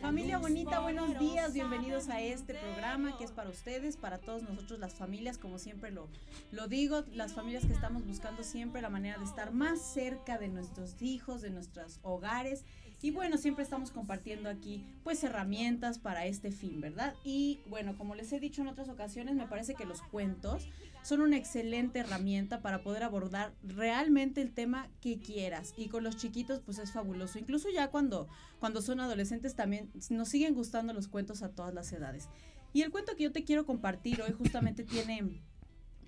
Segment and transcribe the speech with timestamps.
[0.00, 4.78] Familia bonita, buenos días, bienvenidos a este programa que es para ustedes, para todos nosotros
[4.78, 6.06] las familias, como siempre lo,
[6.52, 10.48] lo digo, las familias que estamos buscando siempre la manera de estar más cerca de
[10.48, 12.64] nuestros hijos, de nuestros hogares
[13.00, 17.14] y bueno, siempre estamos compartiendo aquí pues herramientas para este fin, ¿verdad?
[17.22, 20.68] Y bueno, como les he dicho en otras ocasiones, me parece que los cuentos
[21.02, 25.74] son una excelente herramienta para poder abordar realmente el tema que quieras.
[25.76, 27.38] Y con los chiquitos pues es fabuloso.
[27.38, 28.26] Incluso ya cuando,
[28.58, 32.28] cuando son adolescentes también nos siguen gustando los cuentos a todas las edades.
[32.72, 35.40] Y el cuento que yo te quiero compartir hoy justamente tiene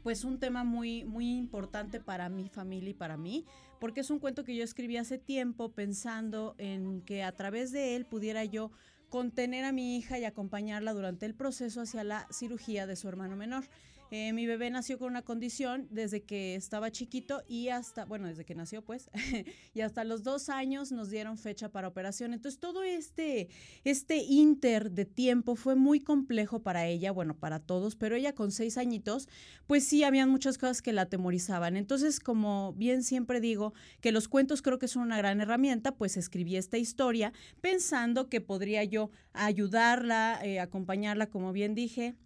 [0.03, 3.45] pues un tema muy muy importante para mi familia y para mí,
[3.79, 7.97] porque es un cuento que yo escribí hace tiempo pensando en que a través de
[7.97, 8.71] él pudiera yo
[9.09, 13.37] contener a mi hija y acompañarla durante el proceso hacia la cirugía de su hermano
[13.37, 13.65] menor.
[14.13, 18.45] Eh, mi bebé nació con una condición desde que estaba chiquito y hasta, bueno, desde
[18.45, 19.09] que nació pues,
[19.75, 22.35] y hasta los dos años nos dieron fecha para operación.
[22.35, 23.49] Entonces todo este,
[23.85, 28.51] este inter de tiempo fue muy complejo para ella, bueno, para todos, pero ella con
[28.51, 29.29] seis añitos,
[29.69, 31.77] pues sí, habían muchas cosas que la atemorizaban.
[31.77, 36.17] Entonces, como bien siempre digo, que los cuentos creo que son una gran herramienta, pues
[36.17, 42.17] escribí esta historia pensando que podría yo ayudarla, eh, acompañarla, como bien dije,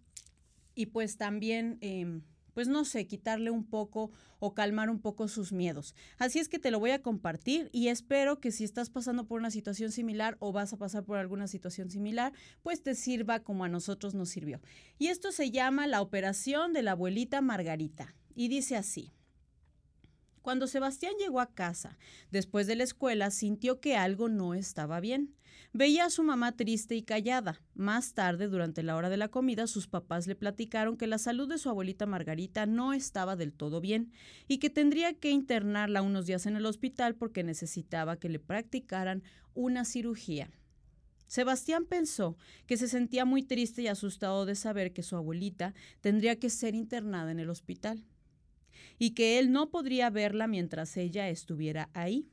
[0.75, 2.21] y pues también, em,
[2.53, 5.95] pues no sé, quitarle un poco o calmar un poco sus miedos.
[6.17, 9.39] Así es que te lo voy a compartir y espero que si estás pasando por
[9.39, 13.63] una situación similar o vas a pasar por alguna situación similar, pues te sirva como
[13.63, 14.61] a nosotros nos sirvió.
[14.97, 19.11] Y esto se llama la operación de la abuelita Margarita y dice así.
[20.45, 21.97] Cuando Sebastián llegó a casa,
[22.29, 25.33] después de la escuela, sintió que algo no estaba bien.
[25.73, 27.63] Veía a su mamá triste y callada.
[27.73, 31.49] Más tarde, durante la hora de la comida, sus papás le platicaron que la salud
[31.49, 34.11] de su abuelita Margarita no estaba del todo bien
[34.47, 39.23] y que tendría que internarla unos días en el hospital porque necesitaba que le practicaran
[39.55, 40.51] una cirugía.
[41.25, 46.35] Sebastián pensó que se sentía muy triste y asustado de saber que su abuelita tendría
[46.35, 48.05] que ser internada en el hospital
[48.97, 52.27] y que él no podría verla mientras ella estuviera ahí.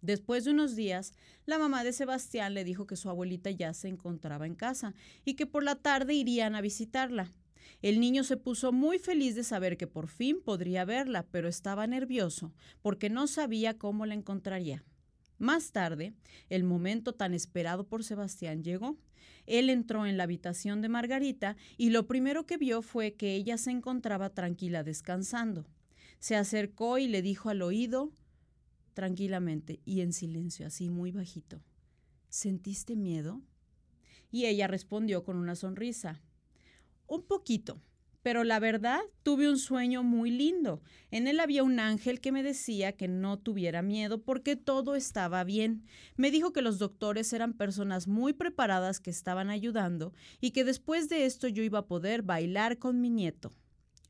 [0.00, 1.12] Después de unos días,
[1.46, 4.94] la mamá de Sebastián le dijo que su abuelita ya se encontraba en casa
[5.24, 7.30] y que por la tarde irían a visitarla.
[7.80, 11.86] El niño se puso muy feliz de saber que por fin podría verla, pero estaba
[11.86, 12.52] nervioso
[12.82, 14.84] porque no sabía cómo la encontraría.
[15.44, 16.14] Más tarde,
[16.48, 18.96] el momento tan esperado por Sebastián llegó.
[19.44, 23.58] Él entró en la habitación de Margarita y lo primero que vio fue que ella
[23.58, 25.66] se encontraba tranquila descansando.
[26.18, 28.10] Se acercó y le dijo al oído,
[28.94, 31.60] tranquilamente y en silencio, así muy bajito,
[32.30, 33.42] ¿sentiste miedo?
[34.30, 36.22] Y ella respondió con una sonrisa,
[37.06, 37.82] un poquito,
[38.24, 40.80] pero la verdad tuve un sueño muy lindo.
[41.10, 45.44] En él había un ángel que me decía que no tuviera miedo porque todo estaba
[45.44, 45.84] bien.
[46.16, 51.10] Me dijo que los doctores eran personas muy preparadas que estaban ayudando y que después
[51.10, 53.52] de esto yo iba a poder bailar con mi nieto.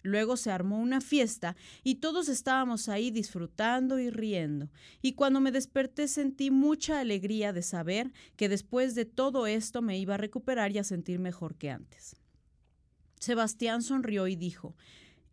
[0.03, 4.70] Luego se armó una fiesta y todos estábamos ahí disfrutando y riendo.
[5.03, 9.98] Y cuando me desperté sentí mucha alegría de saber que después de todo esto me
[9.98, 12.23] iba a recuperar y a sentir mejor que antes.
[13.24, 14.76] Sebastián sonrió y dijo,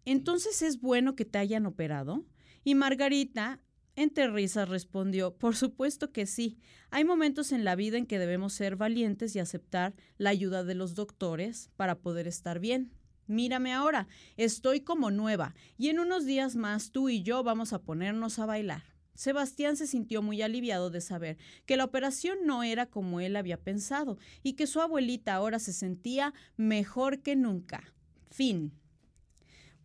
[0.06, 2.26] ¿entonces es bueno que te hayan operado?
[2.64, 3.60] Y Margarita,
[3.96, 6.58] entre risas, respondió, por supuesto que sí.
[6.90, 10.76] Hay momentos en la vida en que debemos ser valientes y aceptar la ayuda de
[10.76, 12.94] los doctores para poder estar bien.
[13.28, 17.82] Mírame ahora, estoy como nueva y en unos días más tú y yo vamos a
[17.82, 18.91] ponernos a bailar.
[19.16, 23.58] Sebastián se sintió muy aliviado de saber que la operación no era como él había
[23.58, 27.94] pensado y que su abuelita ahora se sentía mejor que nunca.
[28.30, 28.72] Fin.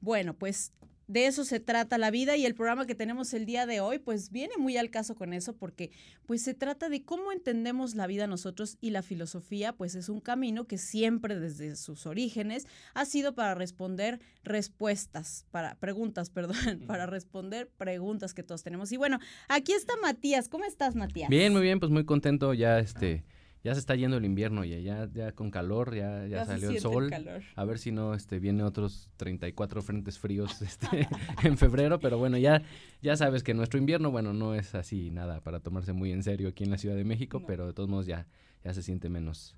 [0.01, 0.73] Bueno, pues
[1.07, 3.99] de eso se trata la vida y el programa que tenemos el día de hoy
[3.99, 5.91] pues viene muy al caso con eso porque
[6.27, 10.21] pues se trata de cómo entendemos la vida nosotros y la filosofía pues es un
[10.21, 17.07] camino que siempre desde sus orígenes ha sido para responder respuestas, para preguntas, perdón, para
[17.07, 18.91] responder preguntas que todos tenemos.
[18.93, 19.19] Y bueno,
[19.49, 21.29] aquí está Matías, ¿cómo estás Matías?
[21.29, 23.25] Bien, muy bien, pues muy contento ya este
[23.65, 26.81] ya se está yendo el invierno y ya, ya con calor, ya, ya, salió el
[26.81, 27.11] sol.
[27.55, 31.09] a ver si no este, viene otros 34 frentes fríos este,
[31.43, 32.63] en febrero, pero bueno, ya,
[33.03, 36.49] ya sabes que nuestro invierno, bueno, no es así nada para tomarse muy en serio
[36.49, 38.27] aquí en la Ciudad de México, pero de todos modos ya,
[38.63, 39.57] ya se siente menos,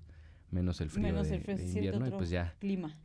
[0.49, 2.55] menos el frío, de, invierno y pues ya,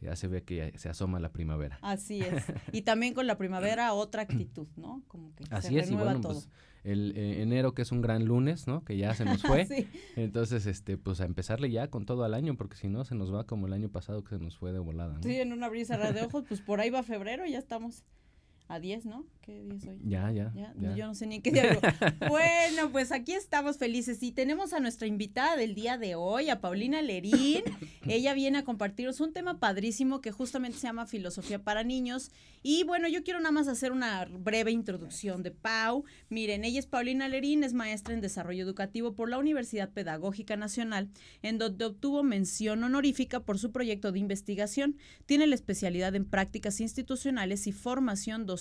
[0.00, 1.78] ya se ve que se asoma la primavera.
[1.82, 2.44] Así es.
[2.72, 5.02] y también con la primavera otra actitud, ¿no?
[5.08, 6.48] Como que Así es, y bueno, pues
[6.84, 8.84] el eh, enero que es un gran lunes, ¿no?
[8.84, 9.66] Que ya se nos fue.
[10.16, 13.34] Entonces, este, pues a empezarle ya con todo al año, porque si no se nos
[13.34, 15.18] va como el año pasado que se nos fue de volada.
[15.22, 18.04] Sí, en una brisa de ojos, pues por ahí va febrero, ya estamos
[18.68, 19.26] a 10, ¿no?
[19.42, 19.98] ¿Qué día es hoy?
[20.04, 20.52] Ya, ya,
[20.96, 21.78] Yo no sé ni qué día.
[22.28, 26.62] bueno, pues aquí estamos felices y tenemos a nuestra invitada del día de hoy, a
[26.62, 27.62] Paulina Lerín.
[28.08, 32.30] ella viene a compartirnos un tema padrísimo que justamente se llama Filosofía para Niños.
[32.62, 36.04] Y bueno, yo quiero nada más hacer una breve introducción de Pau.
[36.30, 41.10] Miren, ella es Paulina Lerín, es maestra en desarrollo educativo por la Universidad Pedagógica Nacional,
[41.42, 44.96] en donde obtuvo mención honorífica por su proyecto de investigación.
[45.26, 48.53] Tiene la especialidad en prácticas institucionales y formación docente.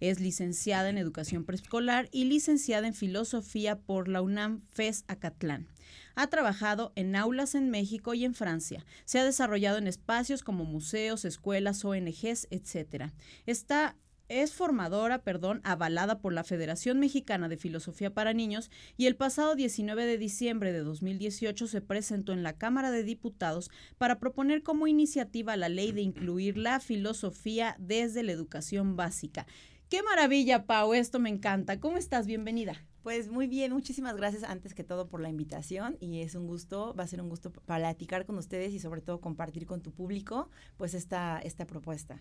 [0.00, 5.68] Es licenciada en educación preescolar y licenciada en filosofía por la UNAM FES Acatlán.
[6.14, 8.84] Ha trabajado en aulas en México y en Francia.
[9.04, 13.12] Se ha desarrollado en espacios como museos, escuelas, ONGs, etc.
[13.44, 13.96] Está
[14.28, 19.54] es formadora, perdón, avalada por la Federación Mexicana de Filosofía para Niños y el pasado
[19.54, 24.86] 19 de diciembre de 2018 se presentó en la Cámara de Diputados para proponer como
[24.86, 29.46] iniciativa la ley de incluir la filosofía desde la educación básica.
[29.88, 31.78] Qué maravilla, Pau, esto me encanta.
[31.78, 32.26] ¿Cómo estás?
[32.26, 32.74] Bienvenida.
[33.04, 36.92] Pues muy bien, muchísimas gracias antes que todo por la invitación y es un gusto,
[36.98, 40.50] va a ser un gusto platicar con ustedes y sobre todo compartir con tu público
[40.76, 42.20] pues esta, esta propuesta.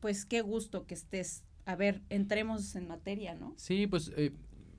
[0.00, 1.44] Pues qué gusto que estés.
[1.66, 3.54] A ver, entremos en materia, ¿no?
[3.56, 4.32] Sí, pues eh,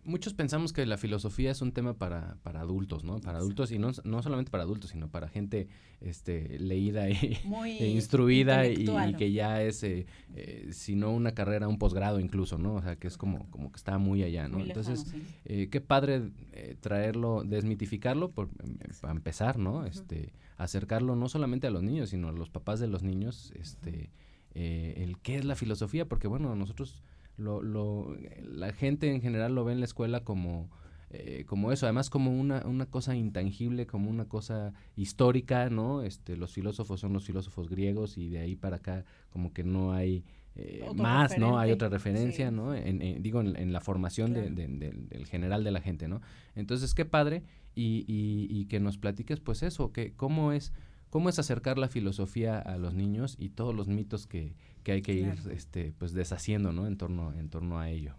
[0.03, 3.19] muchos pensamos que la filosofía es un tema para, para adultos, ¿no?
[3.19, 5.67] Para adultos y no, no solamente para adultos, sino para gente
[5.99, 7.37] este, leída y,
[7.79, 8.85] e instruida y,
[9.17, 12.75] que ya es, eh, eh, si no una carrera, un posgrado incluso, ¿no?
[12.75, 14.59] O sea, que es como, como que está muy allá, ¿no?
[14.59, 15.13] Entonces,
[15.45, 16.31] eh, qué padre
[16.79, 19.85] traerlo, desmitificarlo, por, em, para empezar, ¿no?
[19.85, 24.09] Este, acercarlo no solamente a los niños, sino a los papás de los niños, este,
[24.55, 27.01] el qué es la filosofía, porque bueno, nosotros
[27.37, 30.69] lo, lo, la gente en general lo ve en la escuela como,
[31.09, 36.03] eh, como eso, además como una, una cosa intangible, como una cosa histórica, ¿no?
[36.03, 39.93] Este, los filósofos son los filósofos griegos y de ahí para acá como que no
[39.93, 40.23] hay
[40.55, 41.57] eh, más, ¿no?
[41.57, 42.75] Hay otra referencia, ¿no?
[42.75, 46.21] En, digo, en, la formación de, del general de la gente, ¿no?
[46.55, 47.43] Entonces, qué padre
[47.73, 50.73] y, y, y que nos platiques pues eso, que cómo es
[51.11, 55.01] cómo es acercar la filosofía a los niños y todos los mitos que, que hay
[55.03, 56.87] que ir este, pues deshaciendo ¿no?
[56.87, 58.15] en, torno, en torno a ello.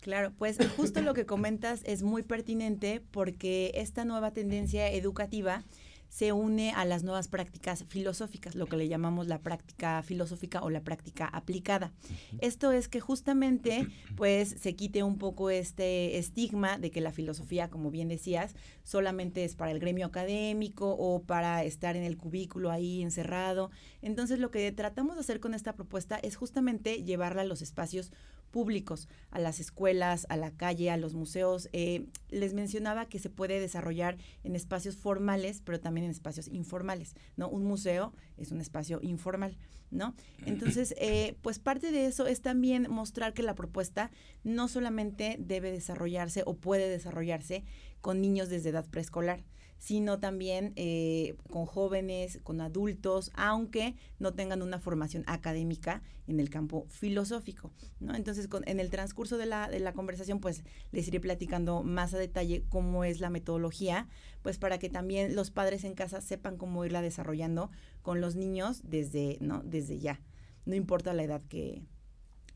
[0.00, 5.64] Claro, pues justo lo que comentas es muy pertinente porque esta nueva tendencia educativa
[6.08, 10.70] se une a las nuevas prácticas filosóficas, lo que le llamamos la práctica filosófica o
[10.70, 11.92] la práctica aplicada.
[12.40, 17.68] Esto es que justamente pues se quite un poco este estigma de que la filosofía,
[17.68, 22.70] como bien decías, solamente es para el gremio académico o para estar en el cubículo
[22.70, 23.70] ahí encerrado.
[24.02, 28.12] Entonces lo que tratamos de hacer con esta propuesta es justamente llevarla a los espacios
[28.50, 31.68] públicos, a las escuelas, a la calle, a los museos.
[31.72, 37.14] Eh, les mencionaba que se puede desarrollar en espacios formales, pero también en espacios informales,
[37.36, 37.48] ¿no?
[37.48, 39.56] Un museo es un espacio informal,
[39.90, 40.14] ¿no?
[40.46, 44.10] Entonces, eh, pues parte de eso es también mostrar que la propuesta
[44.44, 47.64] no solamente debe desarrollarse o puede desarrollarse
[48.00, 49.44] con niños desde edad preescolar,
[49.78, 56.50] sino también eh, con jóvenes, con adultos, aunque no tengan una formación académica en el
[56.50, 57.72] campo filosófico.
[58.00, 58.14] ¿no?
[58.14, 62.18] Entonces, en el transcurso de la, de la conversación, pues les iré platicando más a
[62.18, 64.08] detalle cómo es la metodología,
[64.42, 67.70] pues para que también los padres en casa sepan cómo irla desarrollando
[68.02, 69.62] con los niños desde, ¿no?
[69.64, 70.20] desde ya,
[70.66, 71.82] no importa la edad que,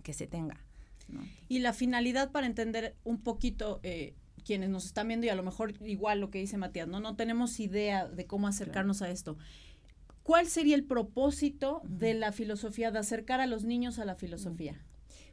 [0.02, 0.64] que se tenga.
[1.48, 4.14] Y la finalidad para entender un poquito eh,
[4.44, 7.17] quienes nos están viendo y a lo mejor igual lo que dice Matías, no, no
[7.17, 9.37] tenemos idea de cómo acercarnos a esto.
[10.22, 14.84] ¿Cuál sería el propósito de la filosofía, de acercar a los niños a la filosofía?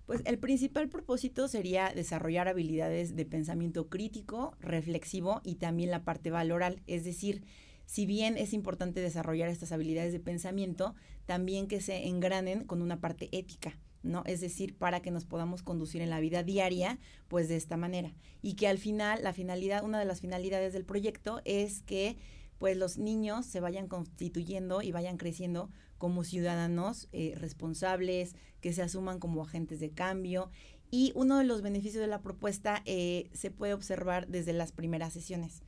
[0.08, 6.32] Pues el principal propósito sería desarrollar habilidades de pensamiento crítico, reflexivo y también la parte
[6.32, 7.44] valoral, es decir,
[7.86, 10.96] si bien es importante desarrollar estas habilidades de pensamiento,
[11.28, 13.78] también que se engranen con una parte ética.
[14.04, 14.24] ¿No?
[14.26, 18.14] Es decir, para que nos podamos conducir en la vida diaria, pues de esta manera.
[18.42, 22.18] Y que al final, la finalidad, una de las finalidades del proyecto es que
[22.58, 28.82] pues los niños se vayan constituyendo y vayan creciendo como ciudadanos eh, responsables, que se
[28.82, 30.52] asuman como agentes de cambio.
[30.92, 35.14] Y uno de los beneficios de la propuesta eh, se puede observar desde las primeras
[35.14, 35.62] sesiones.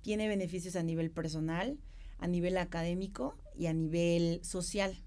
[0.00, 1.78] Tiene beneficios a nivel personal,
[2.18, 5.02] a nivel académico y a nivel social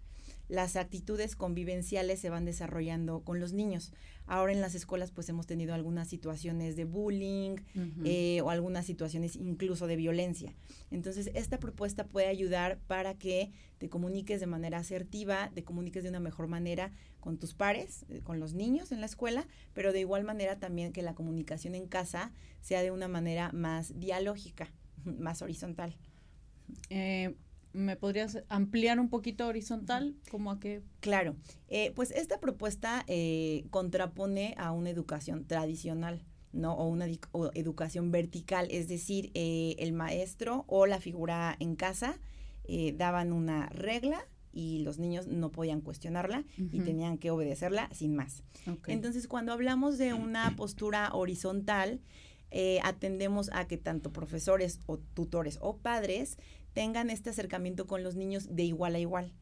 [0.54, 3.92] las actitudes convivenciales se van desarrollando con los niños.
[4.28, 7.56] Ahora en las escuelas pues hemos tenido algunas situaciones de bullying
[8.06, 10.54] eh, o algunas situaciones incluso de violencia.
[10.92, 16.10] Entonces esta propuesta puede ayudar para que te comuniques de manera asertiva, te comuniques de
[16.10, 20.02] una mejor manera con tus pares, eh, con los niños en la escuela, pero de
[20.02, 22.32] igual manera también que la comunicación en casa
[22.62, 24.72] sea de una manera más dialógica,
[25.04, 25.98] más horizontal.
[26.92, 27.34] Eh,
[27.74, 30.16] ¿Me podrías ampliar un poquito horizontal?
[30.30, 30.84] como a qué?
[31.00, 31.36] Claro,
[31.68, 36.24] eh, pues esta propuesta eh, contrapone a una educación tradicional.
[36.52, 36.76] ¿no?
[36.76, 37.08] O una
[37.56, 42.20] educación vertical, es decir, eh, el maestro o la figura en casa
[42.96, 48.44] daban una regla y los niños no podían cuestionarla y tenían que obedecerla sin más.
[48.86, 52.02] Entonces, cuando hablamos de una postura horizontal,
[52.84, 56.38] atendemos a que tanto profesores o tutores o padres
[56.74, 59.34] tengan este acercamiento con los niños de igual a igual.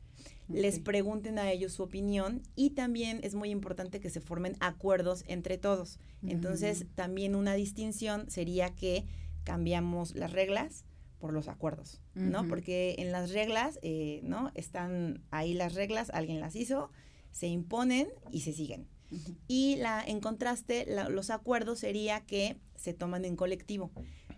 [0.47, 5.23] Les pregunten a ellos su opinión y también es muy importante que se formen acuerdos
[5.27, 5.99] entre todos.
[6.27, 9.05] Entonces, también una distinción sería que
[9.43, 10.85] cambiamos las reglas
[11.19, 12.47] por los acuerdos, ¿no?
[12.47, 14.51] Porque en las reglas, eh, ¿no?
[14.55, 16.91] Están ahí las reglas, alguien las hizo,
[17.31, 18.87] se imponen y se siguen.
[19.47, 23.91] Y la, en contraste, los acuerdos sería que se toman en colectivo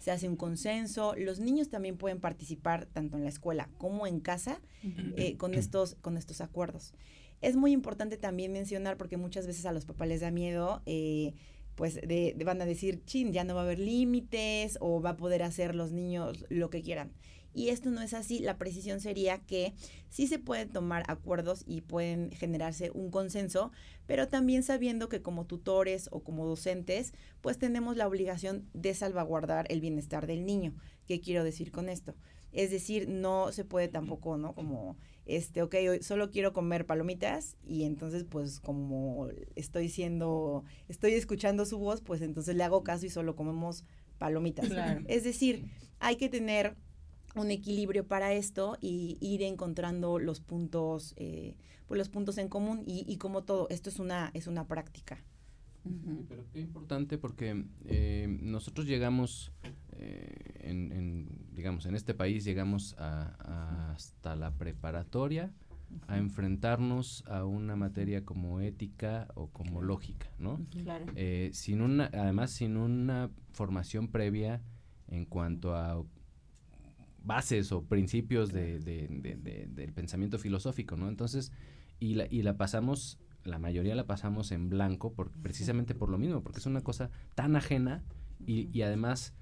[0.03, 4.19] se hace un consenso, los niños también pueden participar tanto en la escuela como en
[4.19, 4.59] casa
[5.15, 6.93] eh, con, estos, con estos acuerdos.
[7.39, 11.35] Es muy importante también mencionar, porque muchas veces a los papás les da miedo, eh,
[11.75, 15.15] pues de, van a decir, chin, ya no va a haber límites o va a
[15.15, 17.13] poder hacer los niños lo que quieran.
[17.53, 18.39] Y esto no es así.
[18.39, 19.73] La precisión sería que
[20.09, 23.71] sí se pueden tomar acuerdos y pueden generarse un consenso,
[24.05, 29.65] pero también sabiendo que como tutores o como docentes, pues tenemos la obligación de salvaguardar
[29.69, 30.75] el bienestar del niño.
[31.07, 32.15] ¿Qué quiero decir con esto?
[32.51, 34.53] Es decir, no se puede tampoco, ¿no?
[34.53, 34.95] Como,
[35.25, 41.79] este, ok, solo quiero comer palomitas y entonces, pues, como estoy siendo, estoy escuchando su
[41.79, 43.85] voz, pues entonces le hago caso y solo comemos
[44.19, 44.69] palomitas.
[45.07, 45.65] Es decir,
[45.99, 46.77] hay que tener
[47.35, 51.55] un equilibrio para esto y ir encontrando los puntos, eh,
[51.87, 55.23] pues los puntos en común y, como todo, esto es una, es una práctica.
[56.29, 59.51] Pero qué importante porque eh, nosotros llegamos,
[59.93, 65.51] eh, en, digamos, en este país llegamos hasta la preparatoria
[66.07, 70.65] a enfrentarnos a una materia como ética o como lógica, ¿no?
[70.71, 71.05] Claro.
[71.51, 74.61] sin una, además sin una formación previa
[75.07, 76.03] en cuanto a
[77.23, 81.07] bases o principios de, del pensamiento filosófico, ¿no?
[81.07, 81.51] Entonces,
[81.99, 86.17] y la, y la pasamos, la mayoría la pasamos en blanco por, precisamente por lo
[86.17, 88.03] mismo, porque es una cosa tan ajena
[88.45, 89.33] y, y además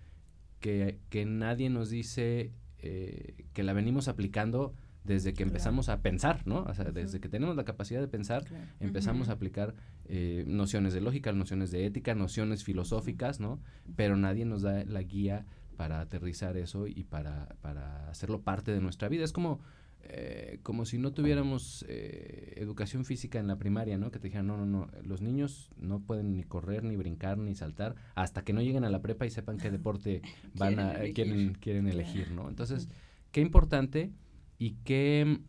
[0.59, 6.45] que, que, nadie nos dice eh, que la venimos aplicando desde que empezamos a pensar,
[6.45, 6.63] ¿no?
[6.63, 8.45] O sea, desde que tenemos la capacidad de pensar,
[8.79, 9.73] empezamos a aplicar
[10.05, 13.59] eh, nociones de lógica, nociones de ética, nociones filosóficas, ¿no?
[13.95, 15.45] Pero nadie nos da la guía
[15.81, 19.23] para aterrizar eso y para, para hacerlo parte de nuestra vida.
[19.23, 19.61] Es como,
[20.03, 24.11] eh, como si no tuviéramos eh, educación física en la primaria, ¿no?
[24.11, 27.55] Que te dijeran, no, no, no, los niños no pueden ni correr, ni brincar, ni
[27.55, 30.21] saltar, hasta que no lleguen a la prepa y sepan qué deporte
[30.53, 32.47] van a, quieren, quieren elegir, ¿no?
[32.47, 32.87] Entonces,
[33.31, 34.11] qué importante
[34.59, 35.39] y qué...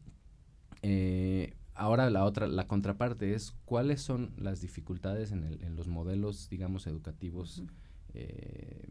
[0.81, 5.89] Eh, ahora la otra, la contraparte es cuáles son las dificultades en, el, en los
[5.89, 7.65] modelos, digamos, educativos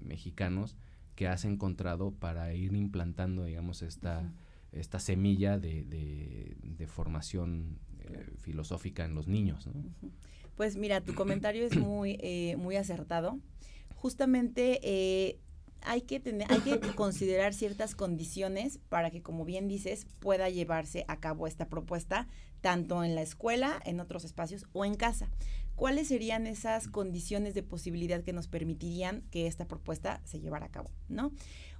[0.01, 0.75] mexicanos
[1.21, 4.33] que has encontrado para ir implantando, digamos, esta,
[4.71, 9.69] esta semilla de, de, formación eh, filosófica en los niños.
[10.55, 13.37] Pues mira, tu comentario es muy, eh, muy acertado.
[13.93, 15.37] Justamente eh,
[15.81, 21.05] hay que tener, hay que considerar ciertas condiciones para que, como bien dices, pueda llevarse
[21.07, 22.27] a cabo esta propuesta,
[22.61, 25.29] tanto en la escuela, en otros espacios o en casa.
[25.81, 30.71] ¿Cuáles serían esas condiciones de posibilidad que nos permitirían que esta propuesta se llevara a
[30.71, 30.91] cabo?
[31.09, 31.31] ¿no?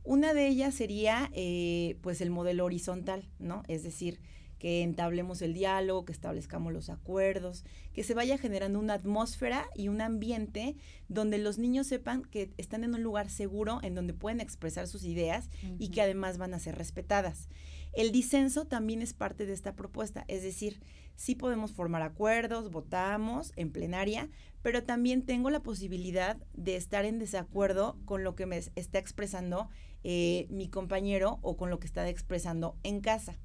[0.04, 3.62] Una de ellas sería eh, pues el modelo horizontal, ¿no?
[3.68, 4.20] Es decir,
[4.58, 9.88] que entablemos el diálogo, que establezcamos los acuerdos, que se vaya generando una atmósfera y
[9.88, 10.78] un ambiente
[11.08, 15.04] donde los niños sepan que están en un lugar seguro, en donde pueden expresar sus
[15.04, 17.50] ideas y que además van a ser respetadas.
[17.94, 20.80] El disenso también es parte de esta propuesta, es decir,
[21.16, 24.30] sí podemos formar acuerdos, votamos en plenaria,
[24.62, 29.70] pero también tengo la posibilidad de estar en desacuerdo con lo que me está expresando
[30.04, 33.38] eh, mi compañero o con lo que está expresando en casa.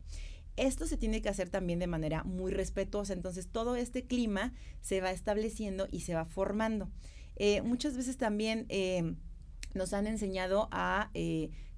[0.56, 5.00] Esto se tiene que hacer también de manera muy respetuosa, entonces todo este clima se
[5.00, 6.90] va estableciendo y se va formando.
[7.36, 9.14] Eh, muchas veces también eh,
[9.74, 11.10] nos han enseñado a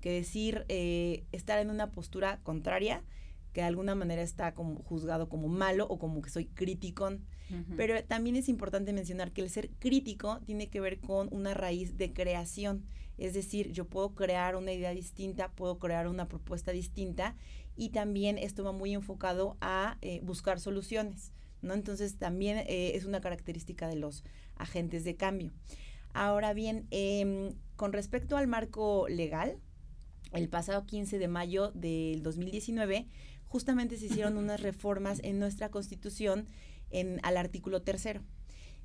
[0.01, 3.03] que decir eh, estar en una postura contraria,
[3.59, 7.11] que de alguna manera está como juzgado como malo o como que soy crítico.
[7.77, 11.97] Pero también es importante mencionar que el ser crítico tiene que ver con una raíz
[11.97, 12.85] de creación.
[13.17, 17.35] Es decir, yo puedo crear una idea distinta, puedo crear una propuesta distinta
[17.75, 21.33] y también esto va muy enfocado a eh, buscar soluciones.
[21.61, 21.75] ¿no?
[21.75, 24.23] Entonces también eh, es una característica de los
[24.55, 25.51] agentes de cambio.
[26.13, 29.59] Ahora bien, em, con respecto al marco legal,
[30.33, 33.09] el pasado 15 de mayo del 2019,
[33.49, 36.47] justamente se hicieron unas reformas en nuestra constitución
[36.91, 38.23] en, al artículo tercero.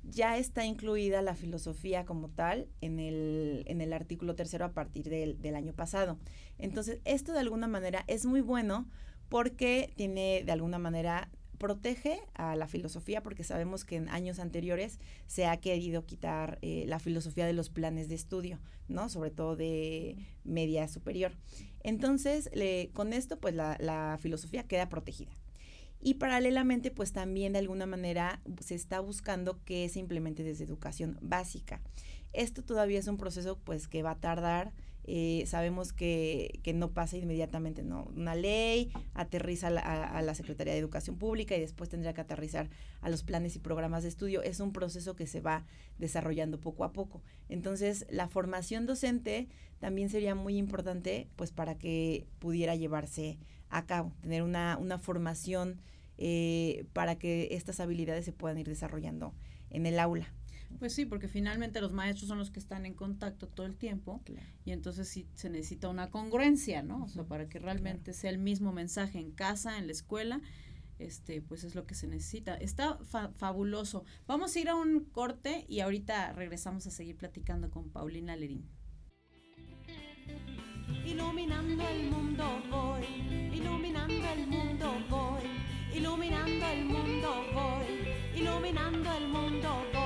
[0.02, 5.08] Ya está incluida la filosofía como tal en el, en el artículo tercero a partir
[5.08, 6.18] del, del año pasado.
[6.58, 8.86] Entonces, esto de alguna manera es muy bueno
[9.30, 14.98] porque tiene de alguna manera protege a la filosofía porque sabemos que en años anteriores
[15.26, 18.58] se ha querido quitar eh, la filosofía de los planes de estudio,
[18.88, 19.08] ¿no?
[19.08, 21.32] Sobre todo de media superior.
[21.82, 22.50] Entonces,
[22.92, 25.32] con esto, pues la, la filosofía queda protegida.
[26.00, 31.18] Y paralelamente, pues también de alguna manera se está buscando que se implemente desde educación
[31.22, 31.80] básica.
[32.34, 34.72] Esto todavía es un proceso pues que va a tardar
[35.06, 38.04] eh, sabemos que, que, no pasa inmediatamente, ¿no?
[38.16, 42.70] Una ley aterriza a la, Secretaría de Educación Pública y después tendrá que aterrizar
[43.02, 44.42] a los planes y programas de estudio.
[44.42, 45.66] Es un proceso que se va
[45.98, 47.22] desarrollando poco a poco.
[47.50, 54.12] Entonces, la formación docente también sería muy importante, pues, para que pudiera llevarse a cabo,
[54.22, 55.82] tener una, una formación
[56.16, 59.34] eh, para que estas habilidades se puedan ir desarrollando
[59.70, 60.32] en el aula.
[60.78, 64.22] Pues sí, porque finalmente los maestros son los que están en contacto todo el tiempo
[64.64, 67.04] y entonces sí se necesita una congruencia, ¿no?
[67.04, 70.40] O sea, para que realmente sea el mismo mensaje en casa, en la escuela,
[70.98, 72.54] este, pues es lo que se necesita.
[72.56, 72.98] Está
[73.36, 74.04] fabuloso.
[74.26, 78.68] Vamos a ir a un corte y ahorita regresamos a seguir platicando con Paulina Lerín.
[81.04, 83.04] Iluminando el mundo voy,
[83.52, 85.42] iluminando el mundo voy,
[85.94, 90.03] iluminando el mundo voy, iluminando el mundo voy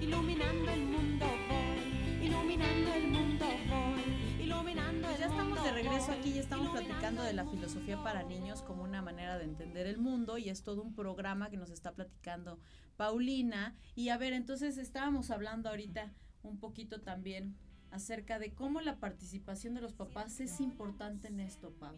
[0.00, 6.30] iluminando el mundo voy, iluminando el mundo voy, iluminando el Ya estamos de regreso aquí
[6.30, 10.38] y estamos platicando de la filosofía para niños como una manera de entender el mundo
[10.38, 12.58] y es todo un programa que nos está platicando
[12.96, 13.74] Paulina.
[13.94, 16.12] Y a ver, entonces estábamos hablando ahorita
[16.42, 17.56] un poquito también
[17.90, 21.96] acerca de cómo la participación de los papás es importante en esto, Pau.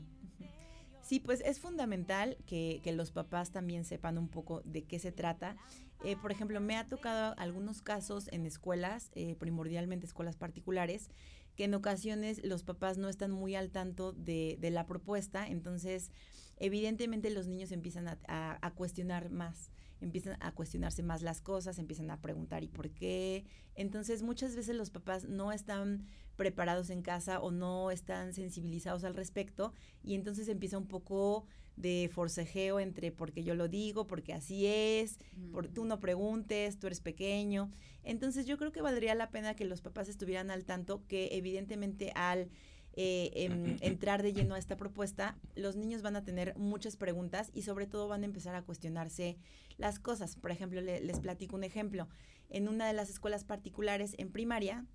[1.08, 5.10] Sí, pues es fundamental que, que, los papás también sepan un poco de qué se
[5.10, 5.56] trata
[6.04, 11.10] eh, por ejemplo, me ha tocado algunos casos en escuelas, eh, primordialmente escuelas particulares,
[11.56, 16.12] que en ocasiones los papás no están muy al tanto de, de la propuesta, entonces
[16.56, 22.12] evidentemente los niños empiezan a, a, cuestionar más, empiezan a cuestionarse más las cosas, empiezan
[22.12, 23.44] a preguntar ¿y por qué?
[23.74, 26.06] Entonces muchas veces los papás no están
[26.38, 29.74] preparados en casa o no están sensibilizados al respecto
[30.04, 31.46] y entonces empieza un poco
[31.76, 35.18] de forcejeo entre porque yo lo digo, porque así es,
[35.52, 37.70] por, tú no preguntes, tú eres pequeño.
[38.04, 42.12] Entonces yo creo que valdría la pena que los papás estuvieran al tanto que evidentemente
[42.14, 42.48] al
[42.94, 47.50] eh, em, entrar de lleno a esta propuesta, los niños van a tener muchas preguntas
[47.52, 49.38] y sobre todo van a empezar a cuestionarse
[49.76, 50.36] las cosas.
[50.36, 52.08] Por ejemplo, les platico un ejemplo.
[52.48, 54.86] En una de las escuelas particulares en primaria,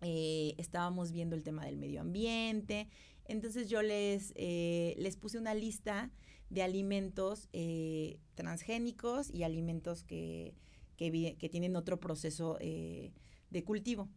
[0.00, 2.88] eh, estábamos viendo el tema del medio ambiente
[3.26, 6.10] entonces yo les, eh, les puse una lista
[6.50, 10.54] de alimentos eh, transgénicos y alimentos que,
[10.96, 13.12] que, tienen otro proceso eh,
[13.50, 14.08] de cultivo.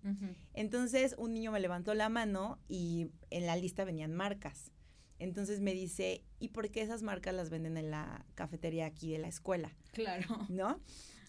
[0.53, 4.71] Entonces un niño me levantó la mano y en la lista venían marcas.
[5.19, 9.17] Entonces me dice, ¿y por qué esas marcas las venden en la cafetería aquí de
[9.17, 9.75] la escuela?
[9.93, 10.45] Claro.
[10.49, 10.79] ¿No?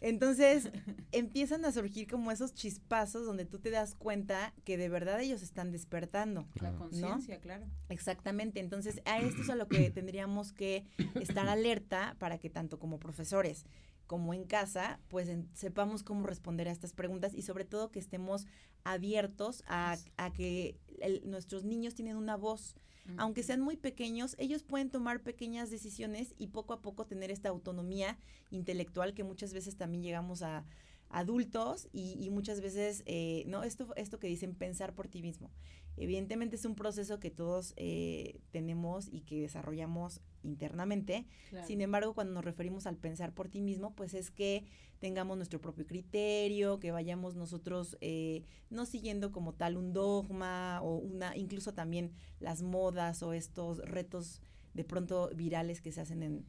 [0.01, 0.71] Entonces
[1.13, 5.43] empiezan a surgir como esos chispazos donde tú te das cuenta que de verdad ellos
[5.43, 6.47] están despertando.
[6.61, 7.67] La conciencia, claro.
[7.89, 8.61] Exactamente.
[8.61, 12.99] Entonces a esto es a lo que tendríamos que estar alerta para que tanto como
[12.99, 13.65] profesores
[14.09, 18.47] como en casa, pues sepamos cómo responder a estas preguntas y sobre todo que estemos
[18.83, 19.99] abiertos a,
[20.35, 20.81] que
[21.25, 22.75] nuestros niños tienen una voz
[23.16, 27.49] aunque sean muy pequeños, ellos pueden tomar pequeñas decisiones y poco a poco tener esta
[27.49, 28.18] autonomía
[28.51, 30.64] intelectual que muchas veces también llegamos a
[31.11, 35.51] adultos y, muchas veces, eh, no, esto, esto que dicen pensar por ti mismo.
[35.97, 41.27] Evidentemente es un proceso que todos eh, tenemos y que desarrollamos internamente.
[41.66, 44.64] Sin embargo, cuando nos referimos al pensar por ti mismo, pues es que
[45.01, 50.97] tengamos nuestro propio criterio, que vayamos nosotros eh, no siguiendo como tal un dogma o
[50.97, 54.40] una, incluso también las modas o estos retos
[54.75, 56.47] de pronto virales que se hacen en,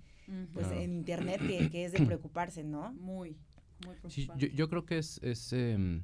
[0.53, 1.41] pues, en internet,
[1.71, 2.93] que, es de preocuparse, ¿no?
[2.93, 3.37] Muy,
[3.85, 6.03] muy Sí, yo, yo, creo que es, es em,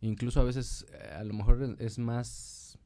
[0.00, 2.78] incluso a veces, eh, a lo mejor es más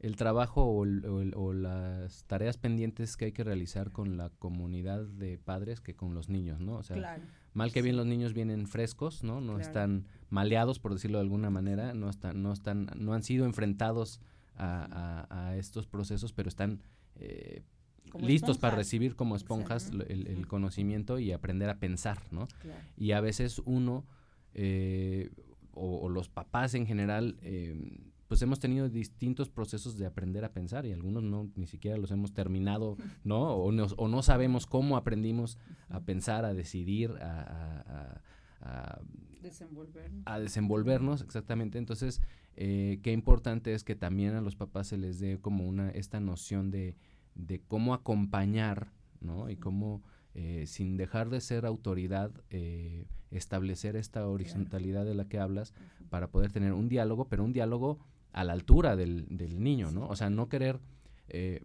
[0.00, 5.80] el trabajo o, las tareas pendientes que hay que realizar con la comunidad de padres
[5.80, 6.76] que con los niños, ¿no?
[6.76, 7.20] O sea,
[7.52, 9.40] mal que bien los niños vienen frescos, ¿no?
[9.40, 13.44] No están maleados, por decirlo de alguna manera, no están, no están, no han sido
[13.44, 14.20] enfrentados
[14.54, 16.80] a, estos procesos, pero están
[17.16, 17.62] eh,
[18.20, 22.48] listos para recibir como esponjas el, conocimiento y aprender a pensar, ¿no?
[22.96, 24.04] Y a veces uno
[24.54, 25.30] eh,
[25.72, 30.84] o, los papás en general eh, pues hemos tenido distintos procesos de aprender a pensar
[30.84, 33.54] y algunos no ni siquiera los hemos terminado, ¿no?
[33.54, 38.20] O, o no sabemos cómo aprendimos a pensar, a decidir, a,
[38.60, 39.00] a,
[39.40, 40.22] desenvolvernos.
[40.26, 41.78] A desenvolvernos, exactamente.
[41.78, 42.20] Entonces,
[42.56, 46.20] eh, qué importante es que también a los papás se les dé como una esta
[46.20, 46.96] noción de,
[47.38, 49.48] de cómo acompañar, ¿no?
[49.48, 50.02] Y cómo
[50.34, 55.72] eh, sin dejar de ser autoridad, eh, establecer esta horizontalidad de la que hablas
[56.10, 57.98] para poder tener un diálogo, pero un diálogo
[58.32, 60.06] a la altura del, del niño, ¿no?
[60.06, 60.80] O sea, no querer
[61.28, 61.64] eh,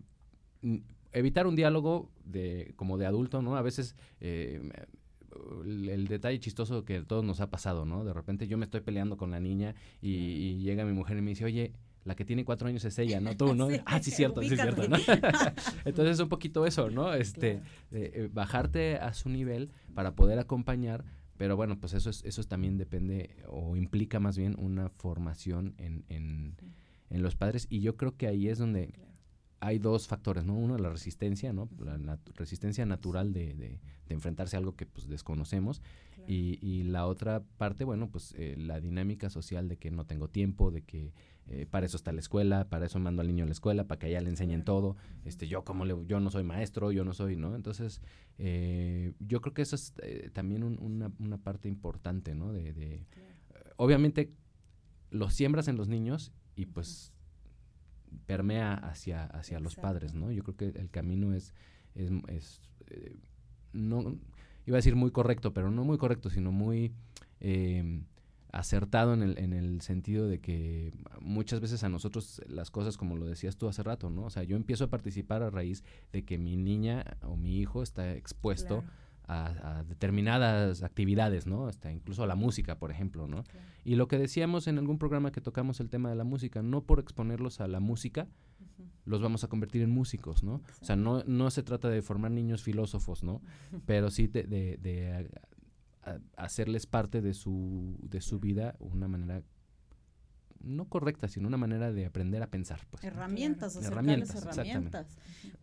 [1.11, 3.57] evitar un diálogo de como de adulto, ¿no?
[3.57, 8.03] A veces el, detalle chistoso que a todos nos ha pasado, ¿no?
[8.05, 11.21] De repente yo me estoy peleando con la niña y, y llega mi mujer y
[11.21, 11.73] me dice, oye,
[12.05, 13.67] la que tiene cuatro años es ella, no tú, ¿no?
[13.85, 14.97] ah, sí, cierto, sí, cierto, ¿no?
[15.85, 17.13] Entonces es un poquito eso, ¿no?
[17.13, 17.61] Este,
[17.91, 21.05] eh, bajarte a su nivel para poder acompañar,
[21.37, 26.05] pero bueno, pues eso, es, eso también depende o implica más bien una formación en,
[26.09, 26.55] en,
[27.09, 28.93] en los padres y yo creo que ahí es donde
[29.63, 30.55] hay dos factores, ¿no?
[30.55, 31.69] Uno, la resistencia, ¿no?
[31.79, 35.81] La resistencia natural de, de, enfrentarse a algo que pues desconocemos
[36.27, 40.27] y, y, la otra parte, bueno, pues eh, la dinámica social de que no tengo
[40.27, 41.13] tiempo, de que
[41.47, 43.99] eh, para eso está la escuela, para eso mando al niño a la escuela, para
[43.99, 44.95] que allá le enseñen todo.
[45.25, 47.55] Este, yo como le, yo no soy maestro, yo no soy, ¿no?
[47.55, 48.01] Entonces,
[48.37, 52.53] eh, yo creo que eso es eh, también una, una, parte importante, ¿no?
[52.53, 53.05] De, de
[53.75, 54.31] obviamente
[55.09, 57.13] lo siembras en los niños y pues
[58.25, 60.31] permea hacia, hacia los padres, ¿no?
[60.31, 61.53] Yo creo que el camino es,
[61.93, 62.61] es, es
[63.73, 64.17] no,
[64.65, 66.93] iba a decir muy correcto, pero no muy correcto, sino muy
[68.53, 73.17] acertado en el, en el sentido de que muchas veces a nosotros las cosas, como
[73.17, 74.25] lo decías tú hace rato, ¿no?
[74.25, 77.81] O sea, yo empiezo a participar a raíz de que mi niña o mi hijo
[77.81, 78.83] está expuesto
[79.27, 81.67] a, determinadas actividades, ¿no?
[81.67, 83.43] Hasta incluso a la música, por ejemplo, ¿no?
[83.83, 86.83] Y lo que decíamos en algún programa que tocamos el tema de la música, no
[86.83, 88.27] por exponerlos a la música,
[89.05, 90.61] los vamos a convertir en músicos, ¿no?
[90.79, 93.41] O sea, no, no se trata de formar niños filósofos, ¿no?
[93.87, 95.27] Pero sí de, de, de
[96.35, 99.43] hacerles parte de su, de su vida una manera
[100.63, 102.79] no correcta, sino una manera de aprender a pensar.
[102.89, 105.07] Pues, herramientas, herramientas, herramientas.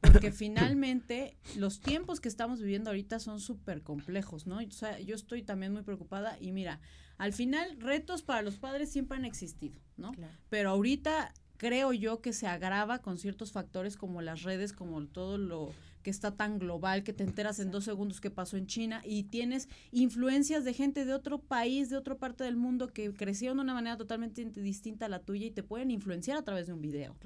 [0.01, 4.59] Porque finalmente los tiempos que estamos viviendo ahorita son súper complejos, ¿no?
[4.59, 6.81] O sea, yo estoy también muy preocupada y mira,
[7.17, 10.13] al final retos para los padres siempre han existido, ¿no?
[10.51, 15.39] Pero ahorita creo yo que se agrava con ciertos factores como las redes, como todo
[15.39, 15.73] lo
[16.03, 19.25] que está tan global, que te enteras en dos segundos qué pasó en China y
[19.25, 23.65] tienes influencias de gente de otro país, de otra parte del mundo que crecieron de
[23.65, 26.81] una manera totalmente distinta a la tuya y te pueden influenciar a través de un
[26.81, 27.17] video.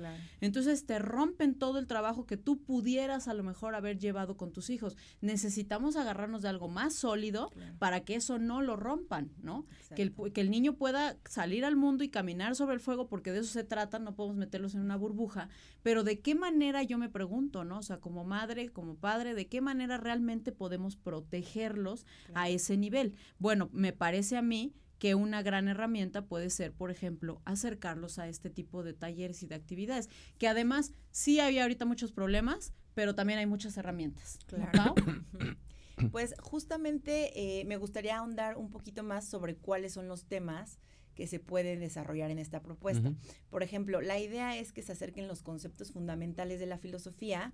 [0.41, 4.53] Entonces te rompen todo el trabajo que tú pudieras a lo mejor haber llevado con
[4.53, 4.97] tus hijos.
[5.21, 9.67] Necesitamos agarrarnos de algo más sólido para que eso no lo rompan, ¿no?
[9.95, 13.33] Que el, que el niño pueda salir al mundo y caminar sobre el fuego porque
[13.33, 15.49] de eso se trata, no podemos meterlos en una burbuja,
[15.83, 17.79] pero de qué manera yo me pregunto, ¿no?
[17.79, 23.15] O sea, como madre, como padre, de qué manera realmente podemos protegerlos a ese nivel.
[23.39, 28.29] Bueno, me parece a mí que una gran herramienta puede ser, por ejemplo, acercarlos a
[28.29, 33.15] este tipo de talleres y de actividades, que además sí hay ahorita muchos problemas, pero
[33.15, 34.39] también hay muchas herramientas.
[34.47, 34.95] Claro.
[36.11, 40.81] Pues justamente eh, me gustaría ahondar un poquito más sobre cuáles son los temas
[41.15, 43.15] que se pueden desarrollar en esta propuesta.
[43.49, 47.53] Por ejemplo, la idea es que se acerquen los conceptos fundamentales de la filosofía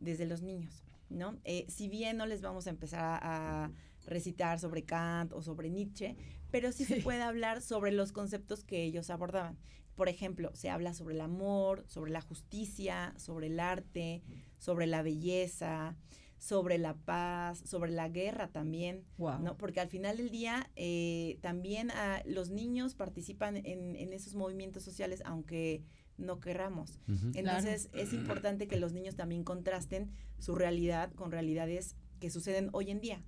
[0.00, 1.38] desde los niños, ¿no?
[1.44, 3.70] Eh, si bien no les vamos a empezar a,
[4.06, 6.16] recitar sobre Kant o sobre Nietzsche,
[6.50, 9.58] pero sí, se puede hablar sobre los conceptos que ellos abordaban.
[9.96, 14.22] Por ejemplo, se habla sobre el amor, sobre la justicia, sobre el arte,
[14.56, 15.94] sobre la belleza,
[16.38, 19.56] sobre la paz, sobre la guerra también, ¿no?
[19.56, 21.90] Porque al final del día eh, también
[22.24, 25.82] los niños participan en, en, esos movimientos sociales, aunque
[26.18, 26.98] no querramos.
[27.34, 32.90] Entonces es importante que los niños también contrasten su realidad con realidades que suceden hoy
[32.90, 33.22] en día.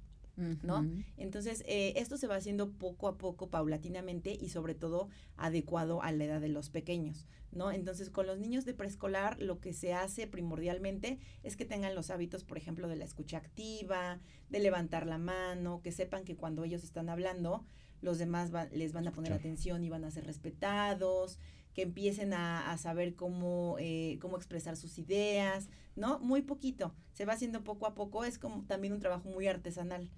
[0.63, 0.89] ¿No?
[1.19, 6.13] Entonces, eh, esto se va haciendo poco a poco, paulatinamente y sobre todo adecuado a
[6.13, 7.71] la edad de los pequeños, ¿no?
[7.71, 12.09] Entonces, con los niños de preescolar, lo que se hace primordialmente es que tengan los
[12.09, 16.65] hábitos, por ejemplo, de la escucha activa, de levantar la mano, que sepan que cuando
[16.65, 17.67] ellos están hablando,
[18.01, 21.39] los demás les van a poner atención y van a ser respetados,
[21.75, 26.19] que empiecen a, saber cómo, eh, cómo expresar sus ideas, ¿no?
[26.19, 30.09] Muy poquito, se va haciendo poco a poco, es como también un trabajo muy artesanal.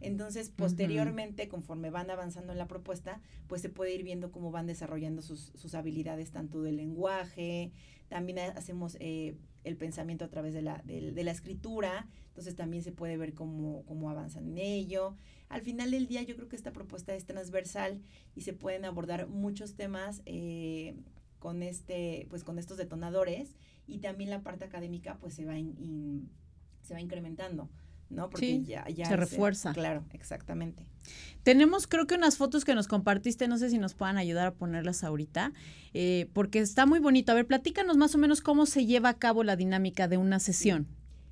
[0.00, 4.66] Entonces, posteriormente, conforme van avanzando en la propuesta, pues se puede ir viendo cómo van
[4.66, 7.72] desarrollando sus, sus habilidades tanto del lenguaje,
[8.08, 12.92] también hacemos eh, el pensamiento a través de la, de, la escritura, entonces también se
[12.92, 15.16] puede ver cómo, cómo avanzan en ello.
[15.48, 18.00] Al final del día yo creo que esta propuesta es transversal
[18.34, 20.94] y se pueden abordar muchos temas eh,
[21.38, 25.54] con este, pues con estos detonadores y también la parte académica pues se va
[26.82, 27.70] se va incrementando.
[28.14, 28.30] ¿No?
[28.30, 29.72] Porque ya, ya se refuerza.
[29.72, 30.86] claro, exactamente.
[31.42, 34.54] Tenemos creo que unas fotos que nos compartiste, no sé si nos puedan ayudar a
[34.54, 35.52] ponerlas ahorita,
[35.92, 37.32] eh, porque está muy bonito.
[37.32, 40.40] A ver, platícanos más o menos cómo se lleva a cabo la dinámica de una
[40.40, 40.86] sesión.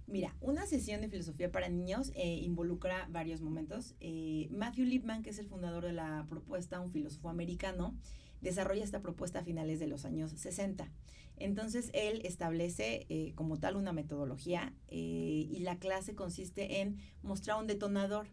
[0.07, 3.95] Mira, una sesión de filosofía para niños eh, involucra varios momentos.
[4.01, 7.95] Eh, Matthew Lipman, que es el fundador de la propuesta, un filósofo americano,
[8.43, 10.91] desarrolla esta propuesta a finales de los años 60.
[11.39, 17.67] Entonces, él establece eh, como tal una metodología y la clase consiste en mostrar un
[17.67, 18.27] detonador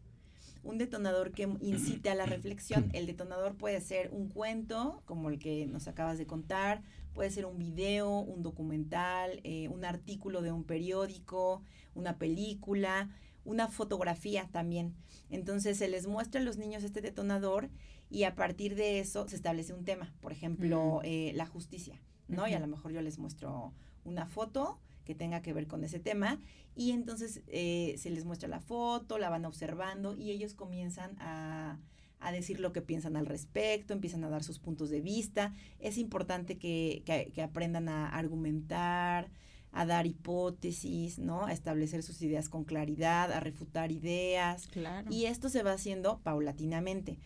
[0.63, 2.89] un detonador que incite a la reflexión.
[2.93, 6.81] El detonador puede ser un cuento, como el que nos acabas de contar,
[7.13, 11.63] puede ser un video, un documental, eh, un artículo de un periódico,
[11.95, 13.09] una película,
[13.45, 14.95] una fotografía también.
[15.29, 17.69] Entonces se les muestra a los niños este detonador
[18.09, 21.05] y a partir de eso se establece un tema, por ejemplo, mm.
[21.05, 22.47] eh, la justicia, ¿no?
[22.47, 25.99] Y a lo mejor yo les muestro una foto que tenga que ver con ese
[25.99, 26.39] tema
[26.75, 31.79] y entonces eh, se les muestra la foto, la van observando y ellos comienzan a,
[32.19, 35.53] a, decir lo que piensan al respecto, empiezan a dar sus puntos de vista.
[35.79, 39.29] Es importante que, que, aprendan a argumentar,
[39.71, 41.45] a dar hipótesis, ¿no?
[41.45, 44.67] A establecer sus ideas con claridad, a refutar ideas.
[44.67, 45.11] Claro.
[45.11, 47.19] Y esto se va haciendo paulatinamente.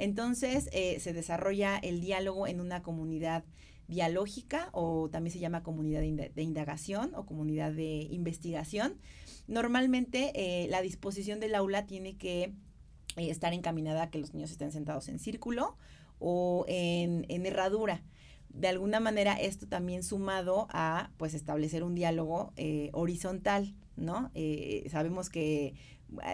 [0.00, 3.44] Entonces, eh, se desarrolla el diálogo en una comunidad
[3.86, 8.94] dialógica o también se llama comunidad de, indagación o comunidad de investigación.
[9.46, 14.50] Normalmente eh, la disposición del aula tiene que eh, estar encaminada a que los niños
[14.50, 15.76] estén sentados en círculo
[16.18, 18.02] o en, herradura
[18.48, 22.52] de alguna manera esto también sumado a pues establecer un diálogo
[22.92, 24.32] horizontal, ¿no?
[24.90, 25.74] sabemos que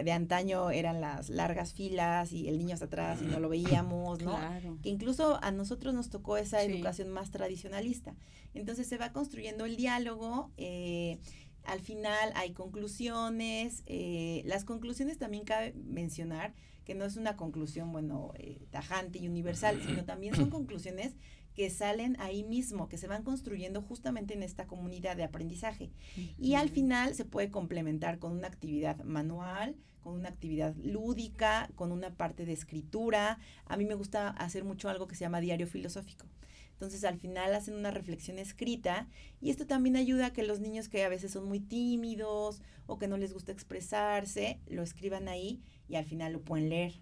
[0.04, 4.22] de antaño eran las largas filas y el niño hasta atrás y no lo veíamos,
[4.22, 4.38] ¿no?
[4.82, 8.14] Que incluso a nosotros nos tocó esa educación más tradicionalista.
[8.54, 11.18] Entonces se va construyendo el diálogo, eh,
[11.64, 17.90] al final hay conclusiones, eh, las conclusiones también cabe mencionar que no es una conclusión,
[17.90, 21.14] bueno, eh, tajante y universal, sino también son conclusiones
[21.56, 25.90] que salen ahí mismo, que se van construyendo justamente en esta comunidad de aprendizaje.
[26.38, 31.92] Y al final se puede complementar con una actividad manual, con una actividad lúdica, con
[31.92, 33.38] una parte de escritura.
[33.64, 36.26] A mí me gusta hacer mucho algo que se llama diario filosófico.
[36.72, 39.08] Entonces al final hacen una reflexión escrita
[39.40, 42.98] y esto también ayuda a que los niños que a veces son muy tímidos o
[42.98, 47.00] que no les gusta expresarse, lo escriban ahí y al final lo pueden leer.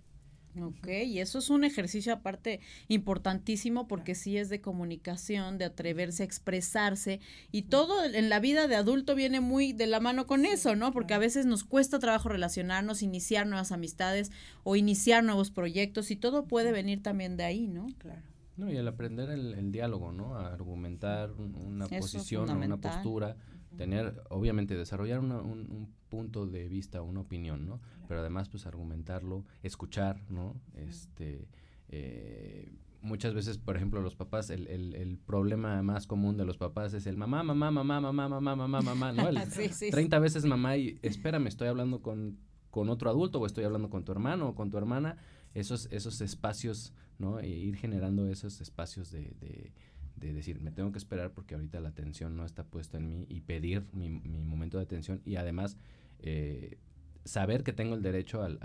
[0.61, 6.23] Ok, y eso es un ejercicio aparte importantísimo porque sí es de comunicación, de atreverse
[6.23, 10.47] a expresarse y todo en la vida de adulto viene muy de la mano con
[10.47, 10.93] eso, ¿no?
[10.93, 14.31] Porque a veces nos cuesta trabajo relacionarnos, iniciar nuevas amistades
[14.63, 17.87] o iniciar nuevos proyectos y todo puede venir también de ahí, ¿no?
[17.99, 18.23] Claro.
[18.57, 20.37] No, y el aprender el, diálogo, ¿no?
[20.37, 23.37] A argumentar una posición, una postura,
[23.77, 27.81] tener, obviamente, desarrollar un, un punto de vista, una opinión, ¿no?
[28.09, 30.55] Pero además, pues, argumentarlo, escuchar, ¿no?
[30.75, 31.49] Este,
[31.89, 36.57] eh, muchas veces, por ejemplo, los papás, el, el, el, problema más común de los
[36.57, 39.29] papás es el mamá, mamá, mamá, mamá, mamá, mamá, mamá, ¿no?
[39.29, 42.39] El, sí, sí, 30 veces mamá y espérame, estoy hablando con,
[42.71, 45.19] con otro adulto o estoy hablando con tu hermano o con tu hermana.
[45.53, 47.39] Esos, esos espacios, ¿no?
[47.39, 49.73] E ir generando esos espacios de, de
[50.17, 53.27] de decir, me tengo que esperar porque ahorita la atención no está puesta en mí
[53.29, 55.77] y pedir mi, mi momento de atención y además
[56.21, 56.79] eh,
[57.25, 58.59] saber que tengo el derecho al,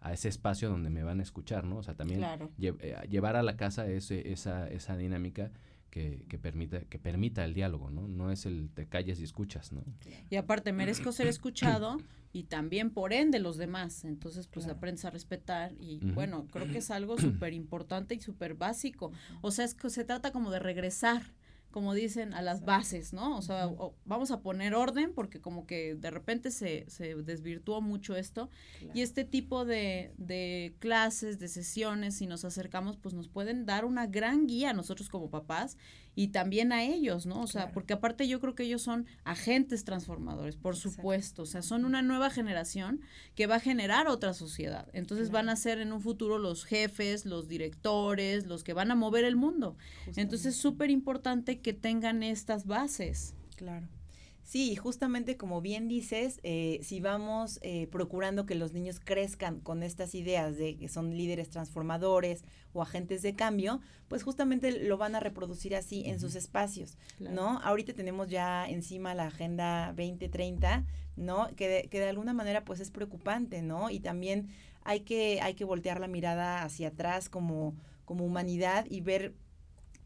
[0.00, 1.78] a, ese espacio donde me van a escuchar, ¿no?
[1.78, 2.22] O sea, también
[2.60, 5.50] eh, llevar a la casa ese, esa, esa dinámica
[5.94, 8.08] que, que, permita, que permita el diálogo, ¿no?
[8.08, 9.84] No es el te calles y escuchas, ¿no?
[10.28, 11.98] Y aparte, merezco ser escuchado
[12.32, 14.04] y también por ende los demás.
[14.04, 18.54] Entonces, pues aprendes a respetar y bueno, creo que es algo súper importante y súper
[18.54, 19.12] básico.
[19.40, 21.22] O sea, es que se trata como de regresar
[21.74, 23.36] como dicen, a las bases, ¿no?
[23.36, 23.68] O sea,
[24.04, 28.48] vamos a poner orden porque como que de repente se, se desvirtuó mucho esto.
[28.94, 33.84] Y este tipo de, de, clases, de sesiones, si nos acercamos, pues nos pueden dar
[33.86, 35.76] una gran guía a nosotros como papás
[36.14, 37.40] y también a ellos, ¿no?
[37.40, 41.62] O sea, porque aparte yo creo que ellos son agentes transformadores, por supuesto, o sea,
[41.62, 43.00] son una nueva generación
[43.34, 44.88] que va a generar otra sociedad.
[44.92, 48.94] Entonces van a ser en un futuro los jefes, los directores, los que van a
[48.94, 49.76] mover el mundo.
[50.16, 53.34] Entonces es súper importante que tengan estas bases.
[53.56, 53.88] Claro.
[54.44, 59.82] Sí, justamente como bien dices, eh, si vamos eh, procurando que los niños crezcan con
[59.82, 65.14] estas ideas de que son líderes transformadores o agentes de cambio, pues justamente lo van
[65.14, 67.58] a reproducir así en sus espacios, ¿no?
[67.60, 70.84] Ahorita tenemos ya encima la Agenda 2030,
[71.16, 71.48] ¿no?
[71.56, 73.88] Que de, que de alguna manera pues es preocupante, ¿no?
[73.88, 74.48] Y también
[74.82, 79.32] hay que, hay que voltear la mirada hacia atrás como, como humanidad y ver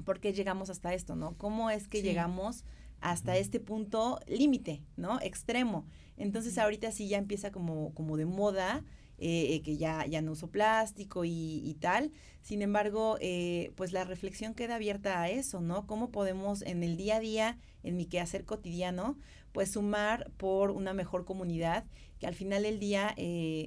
[0.04, 1.36] por qué llegamos hasta esto, ¿no?
[1.36, 2.64] ¿Cómo es que llegamos
[3.00, 5.20] hasta este punto límite, ¿no?
[5.20, 5.86] Extremo.
[6.16, 8.84] Entonces ahorita sí ya empieza como, como de moda,
[9.18, 12.12] eh, eh, que ya, ya no uso plástico y, tal.
[12.42, 15.86] Sin embargo, eh, pues la reflexión queda abierta a eso, ¿no?
[15.86, 19.18] ¿Cómo podemos en el día a día, en mi quehacer cotidiano,
[19.52, 21.84] pues sumar por una mejor comunidad,
[22.18, 23.14] que al final del día,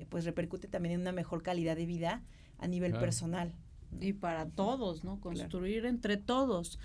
[0.10, 2.22] pues repercute también en una mejor calidad de vida
[2.58, 3.54] a nivel personal.
[4.00, 5.20] Y para todos, ¿no?
[5.20, 6.80] Construir entre todos.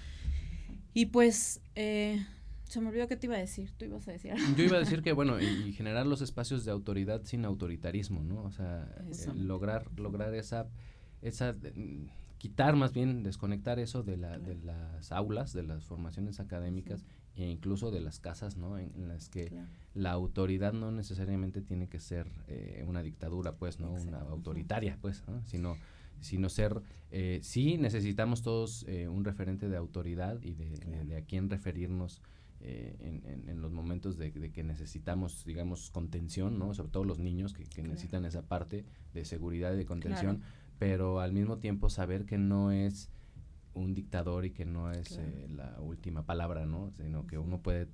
[0.92, 2.24] Y pues, eh,
[2.68, 3.72] se me olvidó qué te iba a decir.
[3.76, 4.34] Tú ibas a decir.
[4.56, 8.42] Yo iba a decir que, bueno, y, generar los espacios de autoridad sin autoritarismo, ¿no?
[8.42, 10.68] O sea, eh, lograr, lograr esa,
[11.22, 12.06] esa, mm,
[12.38, 17.46] quitar más bien, desconectar eso de, la, de las aulas, de las formaciones académicas e
[17.46, 18.78] incluso de las casas, ¿no?
[18.78, 19.52] En, las que
[19.94, 23.92] la autoridad no necesariamente tiene que ser eh, una dictadura, pues, ¿no?
[23.92, 25.44] Una autoritaria, pues, ¿no?
[25.44, 25.76] Sino
[26.20, 31.50] sino ser, eh, sí necesitamos todos eh, un referente de autoridad y de, a quién
[31.50, 32.22] referirnos
[32.60, 36.74] eh, en, en, los momentos de, que necesitamos, digamos, contención, ¿no?
[36.74, 40.42] Sobre todo los niños que, necesitan esa parte de seguridad y de contención,
[40.78, 43.10] pero al mismo tiempo saber que no es
[43.74, 45.20] un dictador y que no es
[45.54, 46.90] la última palabra, ¿no?
[46.96, 47.88] Sino que uno puede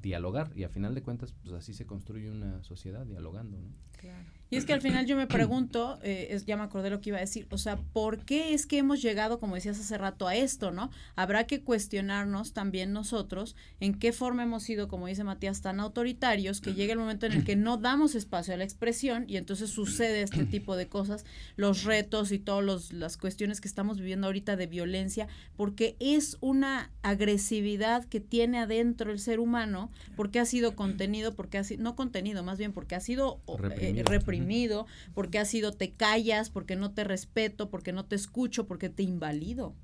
[0.00, 3.68] dialogar y a final de cuentas, pues así se construye una sociedad, dialogando, ¿no?
[4.02, 4.32] Claro.
[4.52, 7.08] Y es que al final yo me pregunto, eh, es, ya me acordé lo que
[7.08, 10.28] iba a decir, o sea, ¿por qué es que hemos llegado, como decías hace rato,
[10.28, 10.90] a esto, ¿no?
[11.16, 16.60] Habrá que cuestionarnos también nosotros en qué forma hemos sido, como dice Matías, tan autoritarios
[16.60, 19.70] que llega el momento en el que no damos espacio a la expresión y entonces
[19.70, 21.24] sucede este tipo de cosas,
[21.56, 26.90] los retos y todas las cuestiones que estamos viviendo ahorita de violencia, porque es una
[27.00, 31.96] agresividad que tiene adentro el ser humano, porque ha sido contenido, porque ha sido, no
[31.96, 33.40] contenido, más bien porque ha sido
[33.78, 38.66] eh, reprimido porque ha sido te callas, porque no te respeto, porque no te escucho,
[38.66, 39.74] porque te invalido.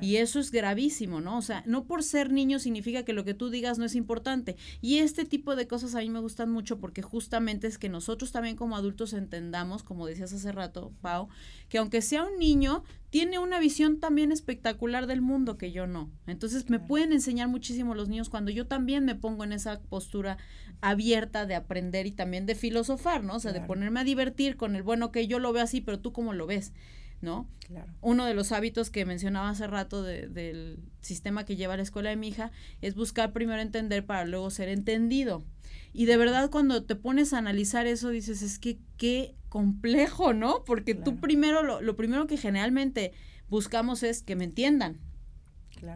[0.00, 1.38] Y eso es gravísimo, ¿no?
[1.38, 4.56] O sea, no por ser niño significa que lo que tú digas no es importante.
[4.80, 8.32] Y este tipo de cosas a mí me gustan mucho porque justamente es que nosotros
[8.32, 11.28] también como adultos entendamos, como decías hace rato, Pau,
[11.68, 16.10] que aunque sea un niño, tiene una visión también espectacular del mundo que yo no.
[16.26, 20.38] Entonces me pueden enseñar muchísimo los niños cuando yo también me pongo en esa postura
[20.80, 23.36] abierta de aprender y también de filosofar, ¿no?
[23.36, 26.00] O sea, de ponerme a divertir con el, bueno, que yo lo veo así, pero
[26.00, 26.72] tú cómo lo ves.
[27.22, 27.48] ¿No?
[27.66, 27.92] Claro.
[28.00, 32.16] Uno de los hábitos que mencionaba hace rato del sistema que lleva la escuela de
[32.16, 32.50] mi hija
[32.82, 35.44] es buscar primero entender para luego ser entendido.
[35.94, 40.64] Y de verdad cuando te pones a analizar eso dices, es que qué complejo, ¿no?
[40.64, 43.12] Porque tú primero, lo, lo, primero que generalmente
[43.48, 45.00] buscamos es que me entiendan.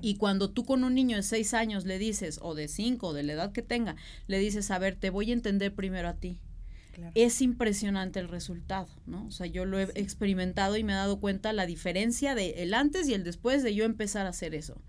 [0.01, 3.12] Y cuando tú con un niño de seis años le dices, o de cinco, o
[3.12, 3.95] de la edad que tenga,
[4.27, 6.41] le dices, a ver, te voy a entender primero a ti
[7.15, 9.27] es impresionante el resultado, ¿no?
[9.27, 12.75] O sea, yo lo he experimentado y me he dado cuenta la diferencia de el
[12.75, 14.81] antes y el después de yo empezar a hacer eso.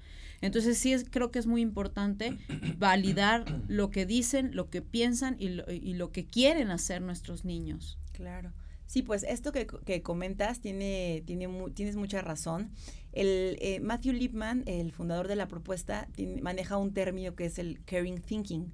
[0.42, 2.38] Entonces sí es, creo que es muy importante
[2.78, 7.44] validar lo que dicen, lo que piensan y lo, y lo que quieren hacer nuestros
[7.44, 7.98] niños.
[8.12, 8.54] Claro.
[8.88, 12.72] Sí, pues esto que, comentas tiene, tiene tienes mucha razón.
[13.12, 16.08] El, eh, Matthew Lipman, el fundador de la propuesta,
[16.42, 18.72] maneja un término que es el caring thinking,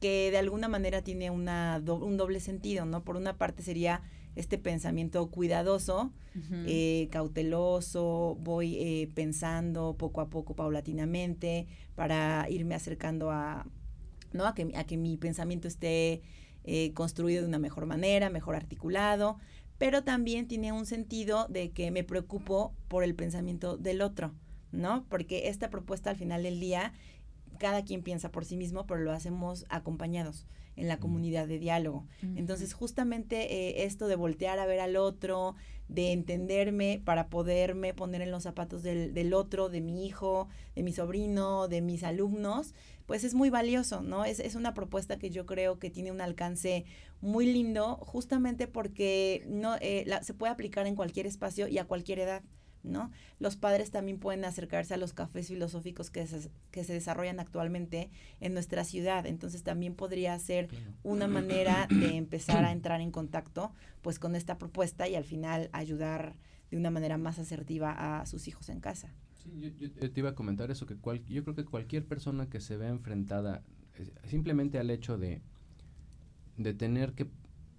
[0.00, 3.04] que de alguna manera tiene una un doble sentido, ¿no?
[3.04, 4.02] Por una parte sería
[4.36, 6.12] este pensamiento cuidadoso,
[6.66, 13.66] eh, cauteloso, voy eh, pensando poco a poco, paulatinamente, para irme acercando a,
[14.32, 14.46] ¿no?
[14.46, 16.20] a, que, a que mi pensamiento esté
[16.64, 19.38] eh, construido de una mejor manera, mejor articulado,
[19.78, 24.34] pero también tiene un sentido de que me preocupo por el pensamiento del otro,
[24.70, 25.06] ¿no?
[25.08, 26.92] Porque esta propuesta al final del día
[27.58, 32.04] cada quien piensa por sí mismo, pero lo hacemos acompañados en la comunidad de diálogo.
[32.36, 35.54] Entonces, justamente eh, esto de voltear a ver al otro,
[35.88, 40.82] de entenderme para poderme poner en los zapatos del, del, otro, de mi hijo, de
[40.82, 42.74] mi sobrino, de mis alumnos,
[43.06, 44.24] pues es muy valioso, ¿no?
[44.24, 46.84] Es, es una propuesta que yo creo que tiene un alcance
[47.20, 52.18] muy lindo, justamente porque no eh, se puede aplicar en cualquier espacio y a cualquier
[52.18, 52.42] edad.
[52.86, 53.10] ¿No?
[53.38, 58.10] Los padres también pueden acercarse a los cafés filosóficos que se, que se desarrollan actualmente
[58.40, 59.26] en nuestra ciudad.
[59.26, 60.68] Entonces también podría ser
[61.02, 63.72] una manera de empezar a entrar en contacto
[64.02, 66.36] pues con esta propuesta y al final ayudar
[66.70, 69.12] de una manera más asertiva a sus hijos en casa.
[69.42, 70.96] Sí, yo, te iba a comentar eso, que
[71.28, 73.62] yo creo que cualquier persona que se vea enfrentada
[73.94, 75.40] eh, simplemente al hecho de,
[76.56, 77.28] de tener que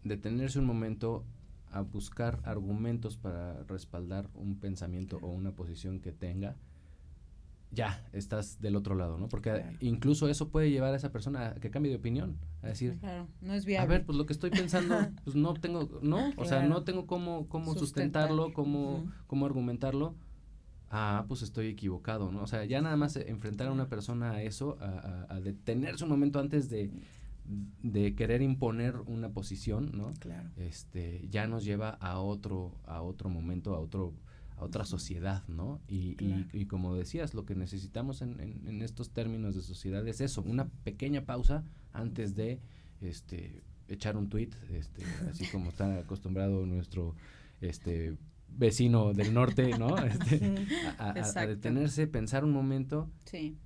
[0.03, 1.25] detenerse un momento
[1.77, 6.55] a buscar argumentos para respaldar un pensamiento o una posición que tenga,
[7.71, 9.27] ya estás del otro lado, ¿no?
[9.27, 12.97] Porque incluso eso puede llevar a esa persona a que cambie de opinión, a decir,
[13.41, 13.85] no es viable.
[13.85, 17.05] A ver, pues lo que estoy pensando, pues no tengo, no, o sea, no tengo
[17.05, 20.15] cómo, cómo sustentarlo, cómo, cómo argumentarlo,
[20.89, 22.43] ah, pues estoy equivocado, ¿no?
[22.43, 26.39] O sea, ya nada más enfrentar a una persona a eso, a, detenerse un momento
[26.39, 26.89] antes de,
[27.83, 30.13] de querer imponer una posición, ¿no?
[30.19, 30.49] Claro.
[30.57, 34.13] Este, ya nos lleva a otro, a otro momento, a otro
[34.57, 35.79] a otra sociedad, ¿no?
[35.87, 36.17] Y,
[36.51, 40.67] y, como decías, lo que necesitamos en, en, estos términos de sociedad es eso, una
[40.83, 42.59] pequeña pausa antes de
[42.99, 47.15] este echar un tweet, este, así como está acostumbrado nuestro
[47.61, 48.17] este
[48.49, 49.95] vecino del norte, ¿no?
[50.07, 50.65] Este,
[50.97, 51.13] a,
[51.45, 53.09] detenerse, pensar un momento.
[53.25, 53.57] Sí.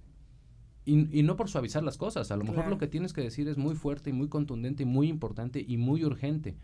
[0.84, 3.48] Y, y, no por suavizar las cosas, a lo mejor lo que tienes que decir
[3.48, 6.58] es muy fuerte y muy contundente y muy importante y muy urgente,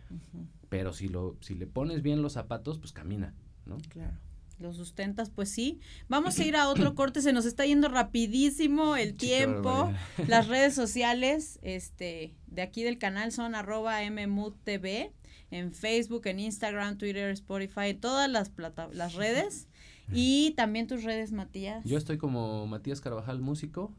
[0.70, 3.78] pero si, lo, si le pones bien los zapatos, pues camina, ¿no?
[3.89, 4.18] Claro.
[4.59, 5.80] Lo sustentas, pues sí.
[6.07, 9.93] Vamos a ir a otro corte, se nos está yendo rapidísimo el tiempo.
[10.28, 15.11] Las redes sociales este, de aquí del canal son arroba MMUTV
[15.51, 18.51] en Facebook, en Instagram, Twitter, Spotify, todas las,
[18.91, 19.66] las redes.
[20.12, 21.84] Y también tus redes, Matías.
[21.84, 23.93] Yo estoy como Matías Carvajal Músico,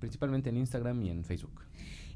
[0.00, 1.60] principalmente en Instagram y en Facebook.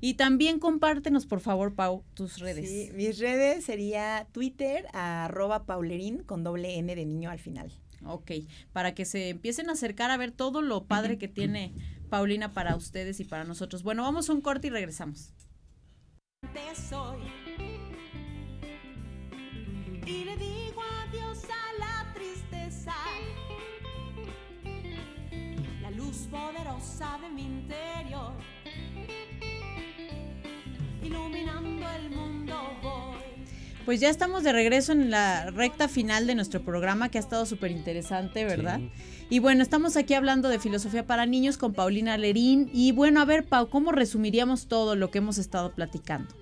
[0.01, 2.69] Y también compártenos, por favor, Pau, tus redes.
[2.69, 7.73] Sí, mis redes sería Twitter, arroba paulerín, con doble N de niño al final.
[8.05, 8.31] Ok,
[8.73, 11.73] para que se empiecen a acercar a ver todo lo padre que tiene
[12.09, 13.83] Paulina para ustedes y para nosotros.
[13.83, 15.35] Bueno, vamos a un corte y regresamos.
[16.89, 17.19] Soy,
[20.07, 22.95] y le digo adiós a la tristeza,
[26.31, 28.33] poderosa de mi interior
[31.03, 32.55] iluminando el mundo
[33.85, 37.47] Pues ya estamos de regreso en la recta final de nuestro programa que ha estado
[37.47, 38.81] súper interesante, ¿verdad?
[39.31, 42.71] Y bueno, estamos aquí hablando de filosofía para niños con Paulina Lerín.
[42.73, 46.35] Y bueno, a ver, Pau, ¿cómo resumiríamos todo lo que hemos estado platicando?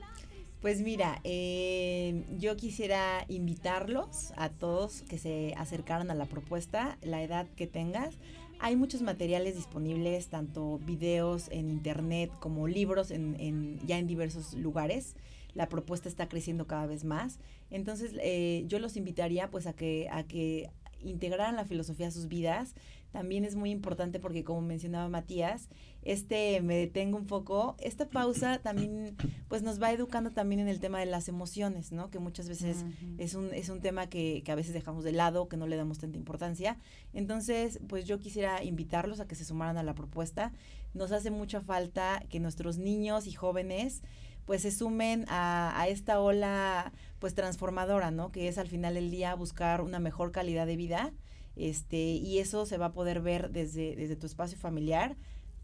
[0.61, 7.23] Pues mira, eh, yo quisiera invitarlos a todos que se acercaran a la propuesta, la
[7.23, 8.15] edad que tengas,
[8.61, 15.15] hay muchos materiales disponibles, tanto videos en internet como libros en, ya en diversos lugares.
[15.55, 17.39] La propuesta está creciendo cada vez más.
[17.71, 22.29] Entonces, eh, yo los invitaría pues a que, a que integraran la filosofía a sus
[22.29, 22.75] vidas.
[23.13, 25.69] También es muy importante porque, como mencionaba Matías,
[26.07, 29.17] este me detengo un poco, esta pausa también
[29.49, 32.11] pues nos va educando también en el tema de las emociones, ¿no?
[32.11, 32.85] Que muchas veces
[33.19, 35.77] es, un, es un tema que, que, a veces dejamos de lado, que no le
[35.77, 36.79] damos tanta importancia.
[37.13, 40.53] Entonces, pues yo quisiera invitarlos a que se sumaran a la propuesta.
[40.95, 44.03] Nos hace mucha falta que nuestros niños y jóvenes
[44.45, 48.31] pues se sumen a, a, esta ola pues transformadora, ¿no?
[48.31, 51.13] Que es al final del día buscar una mejor calidad de vida,
[51.57, 55.17] este, y eso se va a poder ver desde, desde tu espacio familiar,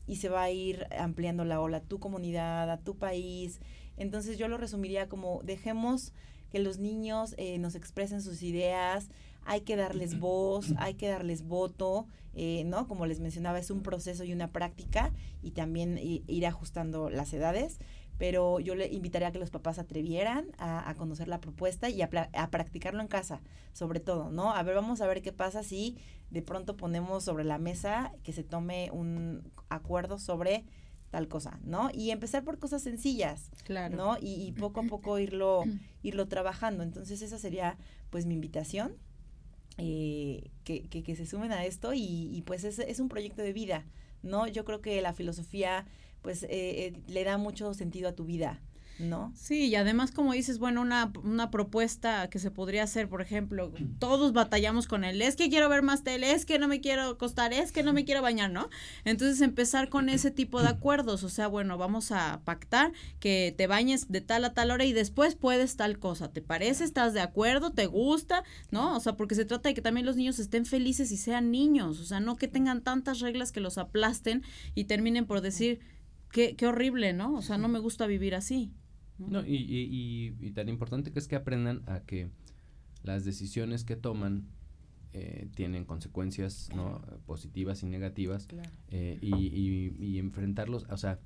[0.06, 3.60] y se va a ir ampliando la ola a tu comunidad, a tu país.
[3.96, 6.12] Entonces yo lo resumiría como dejemos
[6.50, 9.08] que los niños eh, nos expresen sus ideas,
[9.44, 12.86] hay que darles voz, hay que darles voto, eh, ¿no?
[12.88, 17.78] Como les mencionaba, es un proceso y una práctica y también ir ajustando las edades
[18.18, 22.08] pero yo le invitaría a que los papás atrevieran a, conocer la propuesta y a,
[22.50, 23.42] practicarlo en casa,
[23.72, 24.54] sobre todo, ¿no?
[24.54, 25.96] A ver, vamos a ver qué pasa si
[26.30, 30.64] de pronto ponemos sobre la mesa que se tome un acuerdo sobre
[31.10, 31.90] tal cosa, ¿no?
[31.92, 33.96] Y empezar por cosas sencillas, claro.
[33.96, 34.16] ¿no?
[34.20, 35.64] Y, poco a poco irlo,
[36.02, 36.82] irlo trabajando.
[36.82, 37.76] Entonces esa sería
[38.08, 38.96] pues mi invitación,
[39.78, 43.52] eh, que, que, se sumen a esto y, y pues es, es un proyecto de
[43.52, 43.84] vida,
[44.22, 44.46] ¿no?
[44.46, 45.86] Yo creo que la filosofía
[46.22, 48.60] pues eh, eh, le da mucho sentido a tu vida.
[48.98, 49.32] ¿no?
[49.34, 53.72] Sí, y además como dices, bueno, una, una propuesta que se podría hacer, por ejemplo,
[53.98, 57.02] todos batallamos con él, es que quiero ver más tele, es que no me quiero
[57.02, 58.68] acostar, es que no me quiero bañar, ¿no?
[59.04, 63.66] Entonces empezar con ese tipo de acuerdos, o sea, bueno, vamos a pactar que te
[63.66, 66.84] bañes de tal a tal hora y después puedes tal cosa, ¿te parece?
[66.84, 67.72] ¿Estás de acuerdo?
[67.72, 68.44] ¿Te gusta?
[68.70, 68.96] ¿No?
[68.96, 72.00] O sea, porque se trata de que también los niños estén felices y sean niños,
[72.00, 74.42] o sea, no que tengan tantas reglas que los aplasten
[74.74, 75.80] y terminen por decir,
[76.32, 77.34] qué, qué horrible, ¿no?
[77.34, 78.72] O sea, no me gusta vivir así.
[79.18, 82.30] No, y, y, y, tan importante que es que aprendan a que
[83.04, 84.48] las decisiones que toman
[85.12, 87.02] eh, tienen consecuencias ¿no?
[87.26, 88.48] positivas y negativas
[88.90, 91.20] eh, y, y, enfrentarlos, o sea,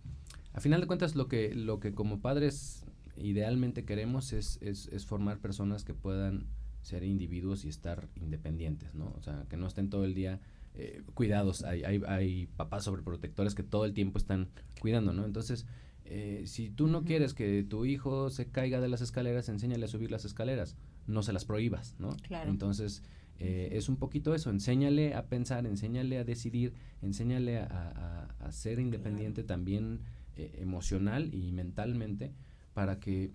[0.53, 2.85] a final de cuentas lo que, lo que como padres
[3.17, 6.47] idealmente queremos es, es, es formar personas que puedan
[6.83, 9.15] ser individuos y estar independientes, ¿no?
[9.17, 10.41] O sea, que no estén todo el día
[10.77, 11.63] eh, cuidados.
[11.65, 14.49] Hay, hay, hay papás sobreprotectores que todo el tiempo están
[14.81, 15.25] cuidando, ¿no?
[15.25, 15.67] Entonces,
[16.05, 19.89] eh, si tú no quieres que tu hijo se caiga de las escaleras, enséñale a
[19.89, 22.17] subir las escaleras, no se las prohíbas, ¿no?
[22.29, 22.51] Claro.
[22.51, 23.03] Entonces,
[23.39, 26.73] eh, es un poquito eso, enséñale a pensar, enséñale a decidir,
[27.03, 30.01] enséñale a, a, ser independiente también
[30.37, 32.33] eh, emocional y mentalmente
[32.73, 33.33] para que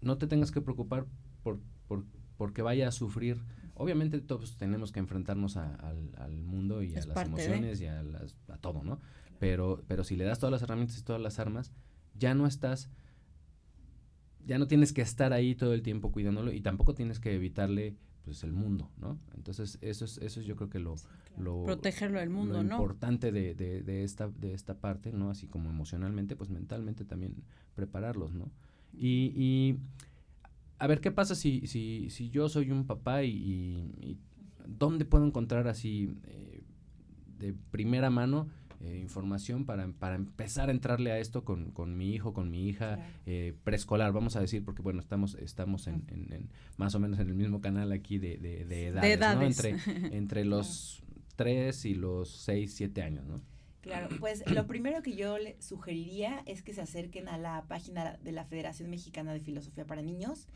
[0.00, 1.06] no te tengas que preocupar
[1.42, 2.04] por, por
[2.38, 3.42] porque vaya a sufrir
[3.80, 8.58] obviamente todos tenemos que enfrentarnos al, mundo y a las emociones y a, las, a
[8.58, 9.00] todo, ¿no?
[9.38, 11.72] Pero, pero si le das todas las herramientas y todas las armas,
[12.14, 12.90] ya no estás,
[14.44, 17.96] ya no tienes que estar ahí todo el tiempo cuidándolo y tampoco tienes que evitarle
[18.22, 19.18] pues el mundo, ¿no?
[19.34, 20.96] Entonces eso es, eso es yo creo que lo,
[21.38, 25.30] lo protegerlo del mundo, lo importante de, de, de, esta, de esta parte, ¿no?
[25.30, 27.34] Así como emocionalmente, pues mentalmente también
[27.74, 28.50] prepararlos, ¿no?
[28.92, 29.78] Y, y
[30.80, 34.18] a ver, ¿qué pasa si, si, si yo soy un papá y,
[34.66, 36.62] dónde puedo encontrar así eh,
[37.38, 38.48] de primera mano
[38.80, 42.66] eh, información para, para, empezar a entrarle a esto con, con mi hijo, con mi
[42.66, 47.18] hija, eh, preescolar, vamos a decir, porque bueno, estamos, estamos en, en, más o menos
[47.18, 49.42] en el mismo canal aquí de, de, de edades, ¿no?
[49.42, 49.76] Entre,
[50.16, 51.02] entre los
[51.36, 53.42] 3 y los 6, 7 años, ¿no?
[53.80, 58.18] Claro, pues lo primero que yo le sugeriría es que se acerquen a la página
[58.22, 60.48] de la Federación Mexicana de Filosofía para Niños.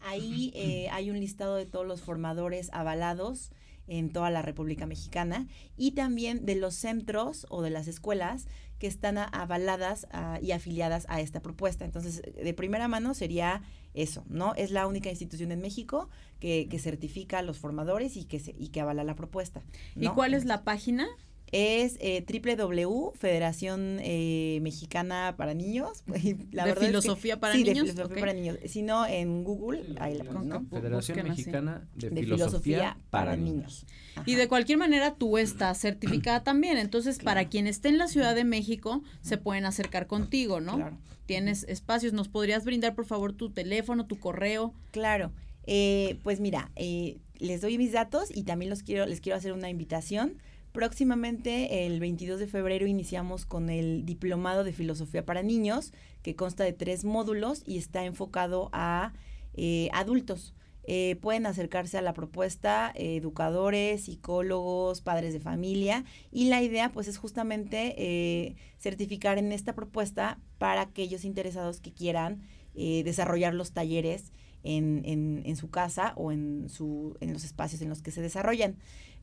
[0.00, 3.50] Ahí eh, hay un listado de todos los formadores avalados
[3.88, 5.46] en toda la República Mexicana
[5.76, 8.46] y también de los centros o de las escuelas
[8.78, 11.84] que están avaladas ah, y afiliadas a esta propuesta.
[11.84, 13.62] Entonces, de primera mano sería
[13.94, 14.54] eso, ¿no?
[14.54, 16.10] Es la única institución en México
[16.40, 19.62] que, que certifica a los formadores y que, se, y que avala la propuesta.
[19.94, 21.06] ¿Y cuál es la página?
[21.52, 26.04] Es eh, www Federación eh, Mexicana para Niños.
[26.52, 27.86] La de filosofía para niños.
[27.86, 28.58] de filosofía para niños.
[28.66, 30.66] Si no, en Google, ahí la ¿no?
[30.68, 33.86] Federación Mexicana de, filosofía, para, niños.
[34.24, 36.78] Y de cualquier manera tú estás certificada también.
[36.78, 40.76] Entonces, para quien esté en la Ciudad de México, se pueden acercar contigo, ¿no?
[40.76, 40.98] Claro.
[41.26, 42.12] Tienes espacios.
[42.12, 44.74] ¿Nos podrías brindar, por favor, tu teléfono, tu correo?
[44.92, 45.32] Claro.
[45.66, 49.52] Eh, pues mira, eh, les doy mis datos y también los quiero, les quiero hacer
[49.52, 50.38] una invitación
[50.76, 56.64] Próximamente, el 22 de febrero, iniciamos con el Diplomado de Filosofía para Niños, que consta
[56.64, 59.14] de tres módulos y está enfocado a
[59.54, 60.54] eh, adultos.
[60.84, 66.92] Eh, pueden acercarse a la propuesta eh, educadores, psicólogos, padres de familia y la idea
[66.92, 72.42] pues es justamente certificar en esta propuesta para aquellos interesados que quieran
[72.74, 74.30] desarrollar los talleres
[74.62, 78.76] en, su casa o en los espacios en los que se desarrollan.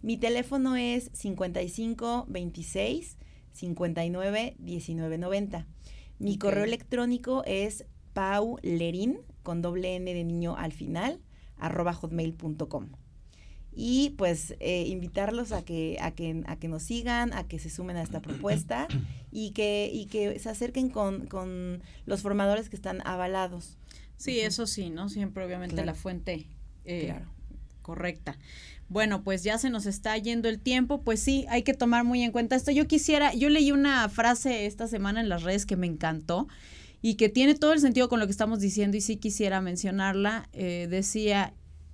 [0.04, 3.18] Mi teléfono es 55 26
[3.54, 5.66] 59 19 90.
[6.20, 11.22] Mi correo electrónico es paulerin con doble n de niño al final
[11.58, 12.90] arroba hotmail.com.
[13.72, 17.70] Y pues eh, invitarlos a que, a, que, a que nos sigan, a que se
[17.70, 18.90] sumen a esta propuesta
[19.32, 23.78] y que, y que se acerquen con, con los formadores que están avalados.
[24.18, 25.08] Sí, eso sí, ¿no?
[25.08, 26.46] Siempre obviamente la fuente
[26.84, 27.16] eh,
[27.84, 28.40] correcta.
[28.90, 32.24] Bueno, pues ya se nos está yendo el tiempo, pues sí, hay que tomar muy
[32.24, 32.72] en cuenta esto.
[32.72, 36.48] Yo quisiera, yo leí una frase esta semana en las redes que me encantó
[37.02, 40.50] y que tiene todo el sentido con lo que estamos diciendo y sí quisiera mencionarla.
[40.54, 41.54] Eh, decía,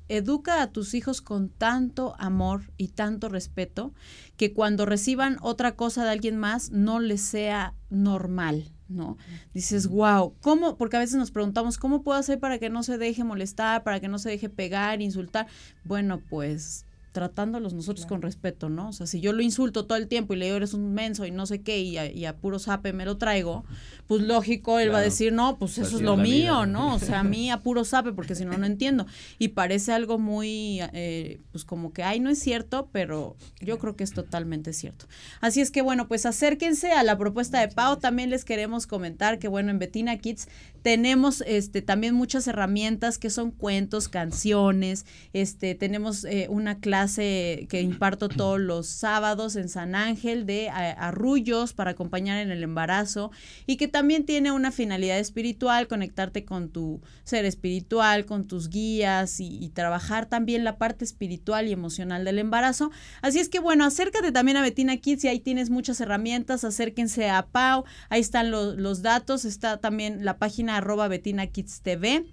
[0.10, 3.94] educa a tus hijos con tanto amor y tanto respeto
[4.38, 9.18] que cuando reciban otra cosa de alguien más no les sea normal, ¿no?
[9.54, 10.78] Dices, wow, ¿cómo?
[10.78, 14.00] Porque a veces nos preguntamos, ¿cómo puedo hacer para que no se deje molestar, para
[14.00, 15.48] que no se deje pegar, insultar?
[15.84, 18.90] Bueno, pues tratándolos nosotros con respeto, ¿no?
[18.90, 21.26] O sea, si yo lo insulto todo el tiempo y le digo eres un menso
[21.26, 23.66] y no sé qué y a, y a puro sape me lo traigo,
[24.08, 26.96] pues lógico, él va a decir, no, pues eso es lo mío, ¿no?
[26.96, 29.06] O sea, a mí a puro sape porque si no, no entiendo.
[29.38, 33.96] Y parece algo muy, eh, pues como que, ay, no es cierto, pero yo creo
[33.96, 35.06] que es totalmente cierto.
[35.42, 37.98] Así es que, bueno, pues acérquense a la propuesta de Pau.
[37.98, 40.48] También les queremos comentar que, bueno, en Betina Kids
[40.82, 47.82] tenemos este, también muchas herramientas que son cuentos, canciones, este, tenemos eh, una clase que
[47.82, 53.32] imparto todos los sábados en San Ángel de arrullos para acompañar en el embarazo
[53.66, 59.40] y que también tiene una finalidad espiritual, conectarte con tu ser espiritual, con tus guías
[59.40, 62.92] y, y trabajar también la parte espiritual y emocional del embarazo.
[63.22, 67.30] Así es que bueno, acércate también a Betina Kids y ahí tienes muchas herramientas, acérquense
[67.30, 72.26] a Pau, ahí están los datos, está también la página arroba Betina Kids TV.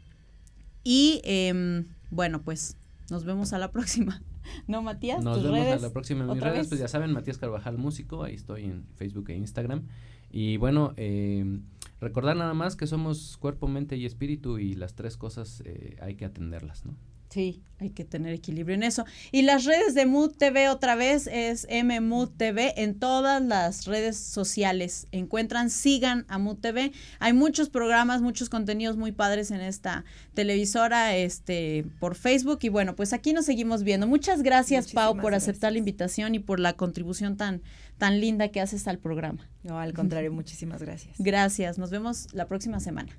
[0.85, 2.77] Y em, bueno, pues
[3.11, 4.23] nos vemos a la próxima.
[4.67, 5.23] ¿No, Matías?
[5.23, 6.25] Nos vemos a la próxima.
[6.25, 9.83] En mis redes, pues ya saben, Matías Carvajal Músico, ahí estoy en Facebook e Instagram.
[10.31, 11.63] Y bueno, em,
[12.01, 16.17] recordar nada más que somos cuerpo, mente y espíritu y las tres cosas eh, hay
[16.17, 16.97] que atenderlas, ¿no?
[17.37, 19.05] Sí, hay que tener equilibrio en eso.
[19.31, 24.17] Y las redes de Mood TV otra vez es MMood TV en todas las redes
[24.17, 25.07] sociales.
[25.13, 26.93] Encuentran, sigan a Mood TV.
[27.19, 32.61] Hay muchos programas, muchos contenidos muy padres en esta televisora, este, por Facebook.
[32.63, 34.07] Y bueno, pues aquí nos seguimos viendo.
[34.07, 37.61] Muchas gracias, Pau, por aceptar la invitación y por la contribución tan,
[37.99, 39.47] tan linda que haces al programa.
[39.63, 41.17] No, al contrario, muchísimas gracias.
[41.19, 41.77] Gracias.
[41.77, 43.15] Nos vemos la próxima semana.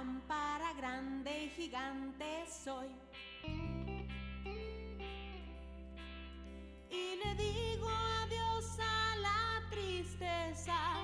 [0.00, 2.88] lámpara grande y gigante soy.
[6.90, 7.88] Y le digo
[8.22, 11.00] adiós a la tristeza.